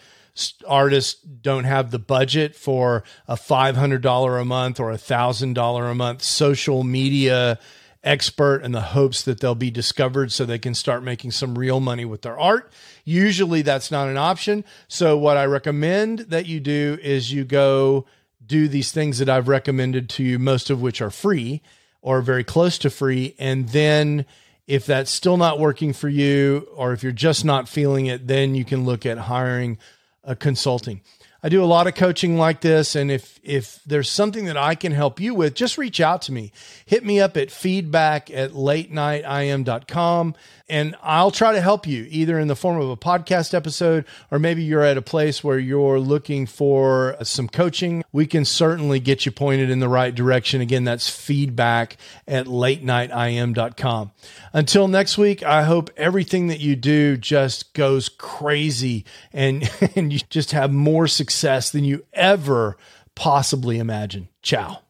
artists 0.66 1.21
don't 1.23 1.64
have 1.64 1.90
the 1.90 1.99
budget 1.99 2.57
for 2.57 3.05
a 3.29 3.35
$500 3.35 4.40
a 4.40 4.45
month 4.45 4.81
or 4.81 4.90
a 4.90 4.97
$1000 4.97 5.90
a 5.90 5.95
month 5.95 6.23
social 6.23 6.85
media 6.85 7.59
expert 8.05 8.64
in 8.64 8.73
the 8.73 8.81
hopes 8.81 9.23
that 9.23 9.40
they'll 9.40 9.55
be 9.55 9.71
discovered 9.71 10.33
so 10.33 10.45
they 10.45 10.59
can 10.59 10.75
start 10.75 11.03
making 11.03 11.31
some 11.31 11.57
real 11.57 11.81
money 11.81 12.05
with 12.05 12.23
their 12.23 12.38
art. 12.38 12.73
Usually 13.05 13.62
that's 13.62 13.90
not 13.90 14.09
an 14.09 14.16
option. 14.16 14.64
So 14.88 15.16
what 15.16 15.37
I 15.37 15.45
recommend 15.45 16.21
that 16.21 16.47
you 16.47 16.61
do 16.61 16.99
is 17.01 17.33
you 17.33 17.45
go 17.45 18.07
do 18.45 18.68
these 18.68 18.90
things 18.90 19.18
that 19.18 19.29
I've 19.29 19.49
recommended 19.49 20.09
to 20.11 20.25
you, 20.25 20.38
most 20.38 20.68
of 20.68 20.83
which 20.83 21.01
are 21.01 21.11
free 21.11 21.62
or 22.01 22.23
very 22.23 22.42
close 22.42 22.77
to 22.79 22.90
free. 22.90 23.37
And 23.38 23.68
then 23.68 24.27
if 24.66 24.87
that's 24.87 25.11
still 25.11 25.37
not 25.37 25.59
working 25.59 25.92
for 25.92 26.09
you, 26.09 26.68
or 26.75 26.92
if 26.92 27.03
you're 27.03 27.12
just 27.12 27.44
not 27.44 27.68
feeling 27.68 28.07
it, 28.07 28.27
then 28.27 28.55
you 28.55 28.64
can 28.64 28.85
look 28.85 29.05
at 29.05 29.18
hiring 29.18 29.79
a 30.25 30.37
consulting. 30.37 31.01
I 31.44 31.48
do 31.48 31.62
a 31.62 31.66
lot 31.66 31.88
of 31.88 31.94
coaching 31.96 32.38
like 32.38 32.61
this. 32.61 32.94
And 32.94 33.11
if, 33.11 33.40
if 33.42 33.81
there's 33.85 34.09
something 34.09 34.44
that 34.44 34.57
I 34.57 34.76
can 34.76 34.92
help 34.92 35.18
you 35.18 35.35
with, 35.35 35.55
just 35.55 35.76
reach 35.76 36.00
out 36.00 36.22
to 36.22 36.33
me. 36.33 36.52
Hit 36.87 37.05
me 37.05 37.18
up 37.18 37.37
at 37.37 37.50
feedback 37.50 38.31
at 38.31 38.55
late 38.55 38.92
nightim.com 38.92 40.37
and 40.68 40.94
I'll 41.02 41.33
try 41.33 41.52
to 41.52 41.61
help 41.61 41.87
you 41.87 42.07
either 42.09 42.38
in 42.38 42.46
the 42.46 42.55
form 42.55 42.81
of 42.81 42.88
a 42.88 42.96
podcast 42.96 43.55
episode 43.55 44.05
or 44.31 44.38
maybe 44.38 44.62
you're 44.62 44.85
at 44.85 44.96
a 44.96 45.02
place 45.02 45.42
where 45.42 45.59
you're 45.59 45.98
looking 45.98 46.46
for 46.46 47.16
some 47.24 47.48
coaching. 47.48 48.05
We 48.12 48.26
can 48.26 48.44
certainly 48.44 49.00
get 49.00 49.26
you 49.26 49.33
pointed 49.33 49.68
in 49.68 49.81
the 49.81 49.88
right 49.88 50.14
direction. 50.14 50.61
Again, 50.61 50.85
that's 50.85 51.11
feedback 51.11 51.96
at 52.28 52.46
late 52.46 52.85
nightim.com. 52.85 54.12
Until 54.52 54.87
next 54.87 55.18
week, 55.18 55.42
I 55.42 55.64
hope 55.64 55.90
everything 55.96 56.46
that 56.46 56.61
you 56.61 56.76
do 56.76 57.16
just 57.16 57.74
goes 57.74 58.09
crazy 58.09 59.05
and, 59.33 59.68
and 59.96 60.12
you 60.12 60.20
just 60.31 60.52
have 60.52 60.72
more 60.72 61.09
success 61.09 61.32
than 61.71 61.85
you 61.85 62.05
ever 62.12 62.77
possibly 63.14 63.79
imagine. 63.79 64.29
Ciao. 64.42 64.83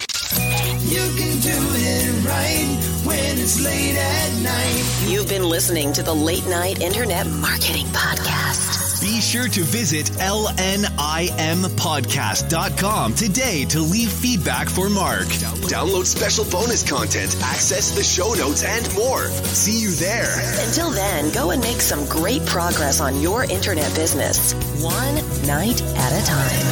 You 0.00 1.04
can 1.16 1.40
do 1.40 1.56
it 1.56 2.26
right 2.26 3.06
when 3.06 3.38
it's 3.38 3.62
late 3.64 3.96
at 3.96 4.42
night. 4.42 5.06
You've 5.06 5.28
been 5.28 5.48
listening 5.48 5.92
to 5.94 6.02
the 6.02 6.14
Late 6.14 6.46
Night 6.46 6.80
Internet 6.80 7.26
Marketing 7.26 7.86
Podcast. 7.86 8.63
Be 9.04 9.20
sure 9.20 9.48
to 9.48 9.62
visit 9.64 10.06
lnimpodcast.com 10.16 13.14
today 13.14 13.66
to 13.66 13.80
leave 13.80 14.10
feedback 14.10 14.70
for 14.70 14.88
Mark. 14.88 15.26
Download 15.68 16.06
special 16.06 16.46
bonus 16.46 16.82
content, 16.88 17.36
access 17.42 17.90
the 17.90 18.02
show 18.02 18.32
notes, 18.32 18.64
and 18.64 18.94
more. 18.94 19.26
See 19.26 19.78
you 19.78 19.90
there. 19.90 20.32
Until 20.66 20.90
then, 20.90 21.30
go 21.34 21.50
and 21.50 21.60
make 21.60 21.82
some 21.82 22.08
great 22.08 22.46
progress 22.46 23.02
on 23.02 23.20
your 23.20 23.44
internet 23.44 23.94
business, 23.94 24.54
one 24.82 25.16
night 25.46 25.82
at 25.82 26.10
a 26.10 26.22
time. 26.24 26.64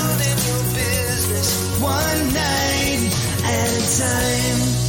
Business 0.72 1.82
one 1.82 2.32
night 2.32 3.12
at 3.44 3.68
a 3.68 3.82
time. 4.00 4.81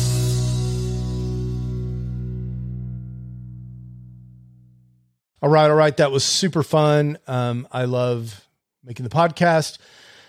All 5.44 5.50
right, 5.50 5.70
all 5.70 5.76
right. 5.76 5.96
That 5.98 6.14
was 6.14 6.24
super 6.24 6.64
fun. 6.64 7.18
Um, 7.28 7.68
I 7.70 7.84
love 7.84 8.48
making 8.82 9.04
the 9.04 9.10
podcast. 9.10 9.78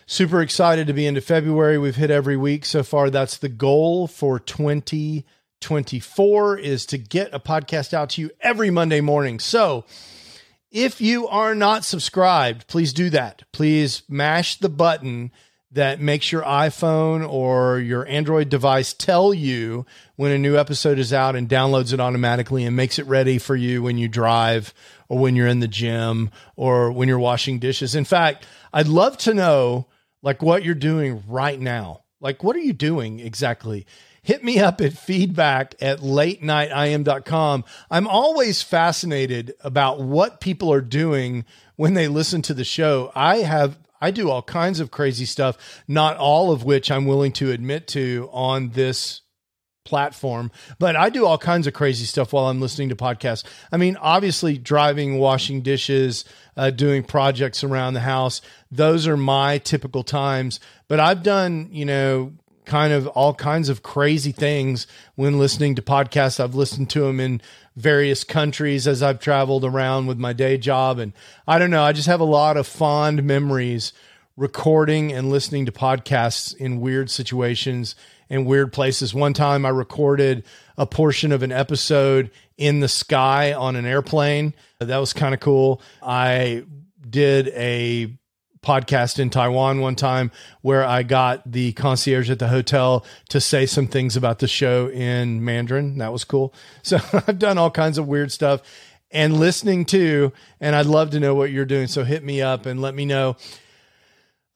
Super 0.07 0.43
excited 0.43 0.89
to 0.89 0.93
be 0.93 1.07
into 1.07 1.21
February. 1.21 1.79
We've 1.79 1.95
hit 1.95 2.11
every 2.11 2.37
week 2.37 2.65
so 2.65 2.83
far. 2.83 3.11
That's 3.11 3.37
the 3.37 3.49
goal 3.49 4.09
for 4.09 4.41
2024 4.41 6.59
is 6.59 6.85
to 6.87 6.99
get 6.99 7.33
a 7.33 7.39
podcast 7.39 7.95
out 7.95 8.11
to 8.11 8.23
you 8.23 8.33
every 8.41 8.71
Monday 8.71 9.01
morning. 9.01 9.39
So, 9.39 9.85
if 10.73 11.01
you 11.01 11.29
are 11.29 11.55
not 11.55 11.85
subscribed, 11.85 12.67
please 12.67 12.93
do 12.93 13.09
that. 13.11 13.45
Please 13.53 14.03
mash 14.09 14.59
the 14.59 14.69
button 14.69 15.31
that 15.75 16.01
makes 16.01 16.31
your 16.31 16.43
iPhone 16.43 17.29
or 17.29 17.79
your 17.79 18.07
Android 18.07 18.49
device 18.49 18.93
tell 18.93 19.35
you 19.35 19.85
when 20.17 20.31
a 20.31 20.39
new 20.39 20.57
episode 20.57 20.99
is 20.99 21.13
out 21.13 21.35
and 21.35 21.49
downloads 21.49 21.93
it 21.93 22.01
automatically 22.01 22.65
and 22.65 22.77
makes 22.77 22.99
it 22.99 23.07
ready 23.07 23.39
for 23.39 23.57
you 23.57 23.83
when 23.83 23.99
you 23.99 24.09
drive 24.09 24.73
or 25.09 25.19
when 25.19 25.35
you're 25.35 25.49
in 25.49 25.61
the 25.61 25.69
gym 25.69 26.31
or 26.57 26.93
when 26.93 27.09
you're 27.09 27.19
washing 27.19 27.59
dishes. 27.59 27.95
In 27.95 28.05
fact, 28.05 28.47
I'd 28.73 28.89
love 28.89 29.19
to 29.19 29.35
know 29.35 29.89
like 30.23 30.43
what 30.43 30.65
you're 30.65 30.75
doing 30.75 31.23
right 31.27 31.61
now. 31.61 32.05
Like, 32.21 32.43
what 32.43 32.57
are 32.57 32.61
you 32.61 32.73
doing 32.73 33.21
exactly? 33.21 33.85
Hit 34.23 34.43
me 34.43 34.59
up 34.59 34.81
at 34.81 34.95
feedback 34.95 35.75
at 35.83 36.03
late 36.03 36.41
nightim.com. 36.41 37.65
I'm 37.91 38.07
always 38.07 38.63
fascinated 38.63 39.53
about 39.61 40.01
what 40.01 40.41
people 40.41 40.73
are 40.73 40.81
doing 40.81 41.45
when 41.77 41.95
they 41.95 42.09
listen 42.09 42.43
to 42.43 42.55
the 42.55 42.65
show. 42.65 43.11
I 43.15 43.39
have 43.39 43.79
I 44.01 44.11
do 44.11 44.31
all 44.31 44.43
kinds 44.43 44.81
of 44.81 44.91
crazy 44.91 45.25
stuff, 45.25 45.57
not 45.89 46.17
all 46.19 46.53
of 46.53 46.63
which 46.63 46.91
I'm 46.91 47.07
willing 47.07 47.33
to 47.33 47.51
admit 47.51 47.87
to 47.89 48.29
on 48.33 48.71
this 48.71 49.23
platform, 49.85 50.51
but 50.79 50.97
I 50.97 51.11
do 51.11 51.27
all 51.27 51.39
kinds 51.39 51.67
of 51.67 51.75
crazy 51.75 52.05
stuff 52.05 52.33
while 52.33 52.47
I'm 52.47 52.61
listening 52.61 52.89
to 52.89 52.97
podcasts. 52.97 53.45
I 53.71 53.77
mean, 53.77 53.97
obviously, 53.97 54.59
driving, 54.59 55.19
washing 55.19 55.63
dishes, 55.63 56.25
uh, 56.57 56.71
doing 56.71 57.03
projects 57.03 57.63
around 57.63 57.95
the 57.95 58.01
house, 58.01 58.41
those 58.71 59.07
are 59.07 59.17
my 59.17 59.59
typical 59.59 60.03
times. 60.03 60.61
But 60.89 61.01
I've 61.01 61.23
done, 61.23 61.69
you 61.71 61.85
know, 61.85 62.33
kind 62.65 62.93
of 62.93 63.07
all 63.09 63.35
kinds 63.35 63.69
of 63.69 63.83
crazy 63.83 64.33
things 64.33 64.87
when 65.15 65.39
listening 65.39 65.75
to 65.75 65.83
podcasts. 65.83 66.41
I've 66.41 66.55
listened 66.55 66.91
to 66.91 67.01
them 67.01 67.21
in 67.21 67.43
various 67.77 68.25
countries 68.25 68.87
as 68.87 69.03
I've 69.03 69.21
traveled 69.21 69.65
around 69.65 70.07
with 70.07 70.19
my 70.19 70.33
day 70.33 70.59
job. 70.59 70.99
And 70.99 71.13
I 71.47 71.59
don't 71.59 71.71
know, 71.71 71.83
I 71.83 71.93
just 71.93 72.09
have 72.09 72.21
a 72.21 72.25
lot 72.25 72.57
of 72.57 72.67
fond 72.67 73.25
memories 73.25 73.93
recording 74.37 75.13
and 75.13 75.31
listening 75.31 75.67
to 75.67 75.73
podcasts 75.73 76.57
in 76.57 76.81
weird 76.81 77.11
situations 77.11 77.95
and 78.31 78.47
weird 78.47 78.73
places. 78.73 79.15
One 79.15 79.33
time 79.33 79.67
I 79.67 79.71
recorded 79.71 80.45
a 80.77 80.87
portion 80.87 81.33
of 81.33 81.43
an 81.43 81.53
episode 81.53 82.31
in 82.57 82.81
the 82.81 82.89
sky 82.89 83.53
on 83.53 83.77
an 83.77 83.87
airplane. 83.87 84.55
That 84.81 84.99
was 84.99 85.13
kind 85.13 85.35
of 85.35 85.41
cool. 85.41 85.81
I 86.03 86.65
did 87.09 87.49
a 87.49 88.17
podcast 88.65 89.19
in 89.19 89.31
Taiwan 89.31 89.81
one 89.81 89.95
time 89.95 90.31
where 90.63 90.85
I 90.85 91.03
got 91.03 91.43
the 91.51 91.73
concierge 91.73 92.31
at 92.31 92.39
the 92.39 92.49
hotel 92.49 93.05
to 93.29 93.41
say 93.41 93.67
some 93.67 93.87
things 93.87 94.17
about 94.17 94.39
the 94.39 94.49
show 94.49 94.89
in 94.89 95.45
Mandarin. 95.45 95.99
That 95.99 96.13
was 96.13 96.25
cool. 96.25 96.55
So 96.83 96.99
I've 97.13 97.39
done 97.39 97.59
all 97.59 97.71
kinds 97.71 97.99
of 97.99 98.09
weird 98.09 98.31
stuff 98.33 98.63
and 99.11 99.39
listening 99.39 99.85
to, 99.87 100.33
and 100.61 100.75
I'd 100.75 100.87
love 100.87 101.11
to 101.11 101.21
know 101.21 101.35
what 101.35 101.51
you're 101.51 101.65
doing. 101.65 101.87
So 101.87 102.05
hit 102.05 102.25
me 102.25 102.43
up 102.43 102.67
and 102.67 102.83
let 102.83 102.95
me 102.95 103.05
know. 103.05 103.37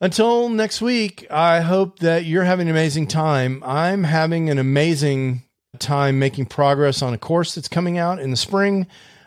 Until 0.00 0.48
next 0.48 0.80
week, 0.80 1.26
I 1.30 1.60
hope 1.60 2.00
that 2.00 2.24
you're 2.24 2.44
having 2.44 2.68
an 2.68 2.74
amazing 2.74 3.06
time. 3.06 3.62
I'm 3.64 4.04
having 4.04 4.50
an 4.50 4.58
amazing 4.58 5.42
time 5.78 6.18
making 6.18 6.46
progress 6.46 7.02
on 7.02 7.14
a 7.14 7.18
course 7.18 7.54
that's 7.54 7.68
coming 7.68 7.98
out 7.98 8.18
in 8.18 8.30
the 8.30 8.36
spring. 8.36 8.86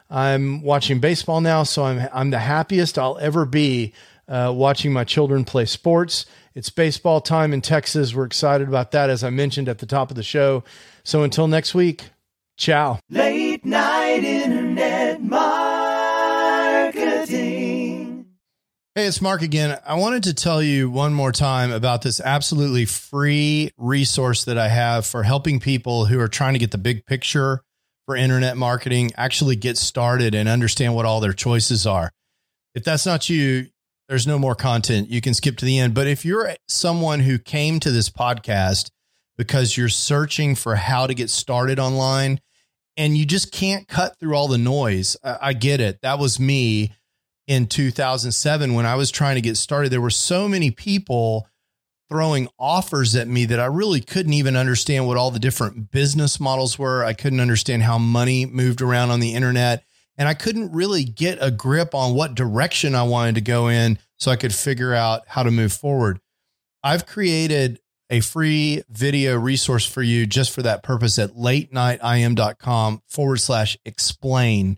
I'm 0.09 0.61
watching 0.61 0.99
baseball 0.99 1.41
now, 1.41 1.63
so 1.63 1.85
I'm 1.85 2.07
I'm 2.13 2.29
the 2.31 2.39
happiest 2.39 2.99
I'll 2.99 3.17
ever 3.19 3.45
be 3.45 3.93
uh, 4.31 4.51
watching 4.55 4.93
my 4.93 5.03
children 5.03 5.43
play 5.43 5.65
sports. 5.65 6.25
It's 6.55 6.69
baseball 6.69 7.19
time 7.21 7.53
in 7.53 7.61
Texas. 7.61 8.15
We're 8.15 8.25
excited 8.25 8.67
about 8.67 8.91
that, 8.91 9.09
as 9.09 9.23
I 9.23 9.29
mentioned 9.29 9.67
at 9.67 9.79
the 9.79 9.85
top 9.85 10.09
of 10.09 10.15
the 10.15 10.23
show. 10.23 10.63
So 11.03 11.23
until 11.23 11.47
next 11.47 11.75
week, 11.75 12.09
ciao. 12.57 12.99
Late 13.09 13.65
night 13.65 14.23
internet 14.23 15.21
marketing. 15.21 15.41
Hey, 18.95 19.07
it's 19.07 19.21
Mark 19.21 19.41
again. 19.41 19.77
I 19.85 19.95
wanted 19.95 20.23
to 20.23 20.33
tell 20.33 20.63
you 20.63 20.89
one 20.89 21.13
more 21.13 21.31
time 21.31 21.71
about 21.71 22.01
this 22.01 22.19
absolutely 22.19 22.85
free 22.85 23.71
resource 23.77 24.45
that 24.45 24.57
I 24.57 24.67
have 24.69 25.05
for 25.05 25.23
helping 25.23 25.59
people 25.59 26.05
who 26.05 26.19
are 26.19 26.27
trying 26.27 26.53
to 26.53 26.59
get 26.59 26.71
the 26.71 26.77
big 26.77 27.05
picture 27.05 27.63
for 28.05 28.15
internet 28.15 28.57
marketing 28.57 29.11
actually 29.15 29.55
get 29.55 29.77
started 29.77 30.35
and 30.35 30.49
understand 30.49 30.95
what 30.95 31.05
all 31.05 31.19
their 31.19 31.33
choices 31.33 31.85
are. 31.85 32.11
If 32.75 32.83
that's 32.83 33.05
not 33.05 33.29
you, 33.29 33.67
there's 34.11 34.27
no 34.27 34.37
more 34.37 34.55
content. 34.55 35.09
You 35.09 35.21
can 35.21 35.33
skip 35.33 35.55
to 35.55 35.65
the 35.65 35.79
end. 35.79 35.93
But 35.93 36.05
if 36.05 36.25
you're 36.25 36.53
someone 36.67 37.21
who 37.21 37.39
came 37.39 37.79
to 37.79 37.91
this 37.91 38.09
podcast 38.09 38.91
because 39.37 39.77
you're 39.77 39.87
searching 39.87 40.53
for 40.53 40.75
how 40.75 41.07
to 41.07 41.13
get 41.13 41.29
started 41.29 41.79
online 41.79 42.41
and 42.97 43.17
you 43.17 43.25
just 43.25 43.53
can't 43.53 43.87
cut 43.87 44.19
through 44.19 44.35
all 44.35 44.49
the 44.49 44.57
noise, 44.57 45.15
I, 45.23 45.37
I 45.41 45.53
get 45.53 45.79
it. 45.79 46.01
That 46.01 46.19
was 46.19 46.41
me 46.41 46.91
in 47.47 47.67
2007 47.67 48.73
when 48.73 48.85
I 48.85 48.95
was 48.95 49.11
trying 49.11 49.35
to 49.35 49.41
get 49.41 49.55
started. 49.55 49.93
There 49.93 50.01
were 50.01 50.09
so 50.09 50.49
many 50.49 50.71
people 50.71 51.47
throwing 52.09 52.49
offers 52.59 53.15
at 53.15 53.29
me 53.29 53.45
that 53.45 53.61
I 53.61 53.67
really 53.67 54.01
couldn't 54.01 54.33
even 54.33 54.57
understand 54.57 55.07
what 55.07 55.15
all 55.15 55.31
the 55.31 55.39
different 55.39 55.89
business 55.89 56.37
models 56.37 56.77
were. 56.77 57.05
I 57.05 57.13
couldn't 57.13 57.39
understand 57.39 57.83
how 57.83 57.97
money 57.97 58.45
moved 58.45 58.81
around 58.81 59.11
on 59.11 59.21
the 59.21 59.35
internet 59.35 59.85
and 60.21 60.27
I 60.27 60.35
couldn't 60.35 60.71
really 60.71 61.03
get 61.03 61.39
a 61.41 61.49
grip 61.49 61.95
on 61.95 62.13
what 62.13 62.35
direction 62.35 62.93
I 62.93 63.01
wanted 63.01 63.33
to 63.33 63.41
go 63.41 63.69
in 63.69 63.97
so 64.19 64.29
I 64.29 64.35
could 64.35 64.53
figure 64.53 64.93
out 64.93 65.23
how 65.25 65.41
to 65.41 65.49
move 65.49 65.73
forward. 65.73 66.19
I've 66.83 67.07
created 67.07 67.79
a 68.11 68.19
free 68.19 68.83
video 68.87 69.35
resource 69.35 69.83
for 69.83 70.03
you 70.03 70.27
just 70.27 70.51
for 70.51 70.61
that 70.61 70.83
purpose 70.83 71.17
at 71.17 71.35
late 71.35 71.73
nightim.com 71.73 73.01
forward 73.07 73.37
slash 73.37 73.79
explain. 73.83 74.77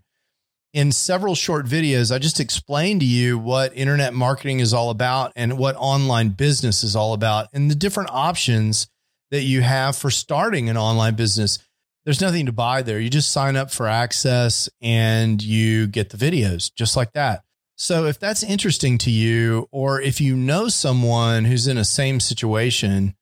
In 0.72 0.92
several 0.92 1.34
short 1.34 1.66
videos, 1.66 2.10
I 2.10 2.18
just 2.18 2.40
explained 2.40 3.00
to 3.00 3.06
you 3.06 3.36
what 3.36 3.76
internet 3.76 4.14
marketing 4.14 4.60
is 4.60 4.72
all 4.72 4.88
about 4.88 5.30
and 5.36 5.58
what 5.58 5.76
online 5.76 6.30
business 6.30 6.82
is 6.82 6.96
all 6.96 7.12
about 7.12 7.48
and 7.52 7.70
the 7.70 7.74
different 7.74 8.08
options 8.10 8.88
that 9.30 9.42
you 9.42 9.60
have 9.60 9.94
for 9.94 10.10
starting 10.10 10.70
an 10.70 10.78
online 10.78 11.16
business 11.16 11.58
there's 12.04 12.20
nothing 12.20 12.46
to 12.46 12.52
buy 12.52 12.82
there. 12.82 13.00
You 13.00 13.10
just 13.10 13.32
sign 13.32 13.56
up 13.56 13.70
for 13.70 13.88
access 13.88 14.68
and 14.80 15.42
you 15.42 15.86
get 15.86 16.10
the 16.10 16.16
videos 16.16 16.72
just 16.74 16.96
like 16.96 17.12
that. 17.12 17.44
So 17.76 18.06
if 18.06 18.20
that's 18.20 18.42
interesting 18.42 18.98
to 18.98 19.10
you, 19.10 19.68
or 19.72 20.00
if 20.00 20.20
you 20.20 20.36
know 20.36 20.68
someone 20.68 21.44
who's 21.44 21.66
in 21.66 21.76
a 21.76 21.84
same 21.84 22.20
situation, 22.20 23.14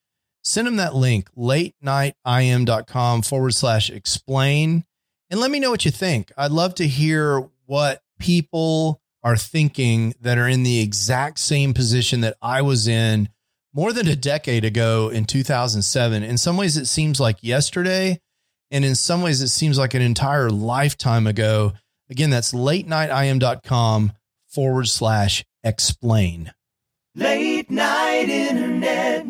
send 0.45 0.67
them 0.67 0.77
that 0.77 0.95
link, 0.95 1.31
late 1.35 1.75
nightim.com 1.83 3.23
forward 3.23 3.55
slash 3.55 3.89
explain, 3.89 4.85
and 5.31 5.41
let 5.41 5.51
me 5.51 5.59
know 5.59 5.71
what 5.71 5.87
you 5.87 5.91
think. 5.91 6.31
I'd 6.37 6.51
love 6.51 6.75
to 6.77 6.87
hear 6.87 7.49
what 7.65 8.03
people 8.19 9.01
are 9.25 9.37
thinking 9.37 10.15
that 10.21 10.37
are 10.37 10.49
in 10.49 10.65
the 10.65 10.81
exact 10.81 11.39
same 11.39 11.73
position 11.73 12.21
that 12.21 12.37
I 12.43 12.61
was 12.61 12.87
in 12.87 13.31
more 13.73 13.93
than 13.93 14.09
a 14.09 14.17
decade 14.17 14.65
ago 14.65 15.09
in 15.09 15.25
2007. 15.25 16.23
In 16.23 16.37
some 16.37 16.59
ways, 16.59 16.77
it 16.77 16.87
seems 16.87 17.19
like 17.19 17.39
yesterday 17.41 18.21
and 18.73 18.85
in 18.85 18.95
some 18.95 19.23
ways, 19.23 19.41
it 19.43 19.49
seems 19.49 19.79
like 19.79 19.95
an 19.95 20.03
entire 20.03 20.51
lifetime 20.51 21.27
ago. 21.27 21.75
Again, 22.11 22.31
that's 22.31 22.53
late 22.53 22.89
nightim.com 22.89 24.13
forward 24.49 24.89
slash 24.89 25.45
explain. 25.63 26.53
Late 27.15 27.71
night 27.71 28.29
internet. 28.29 29.29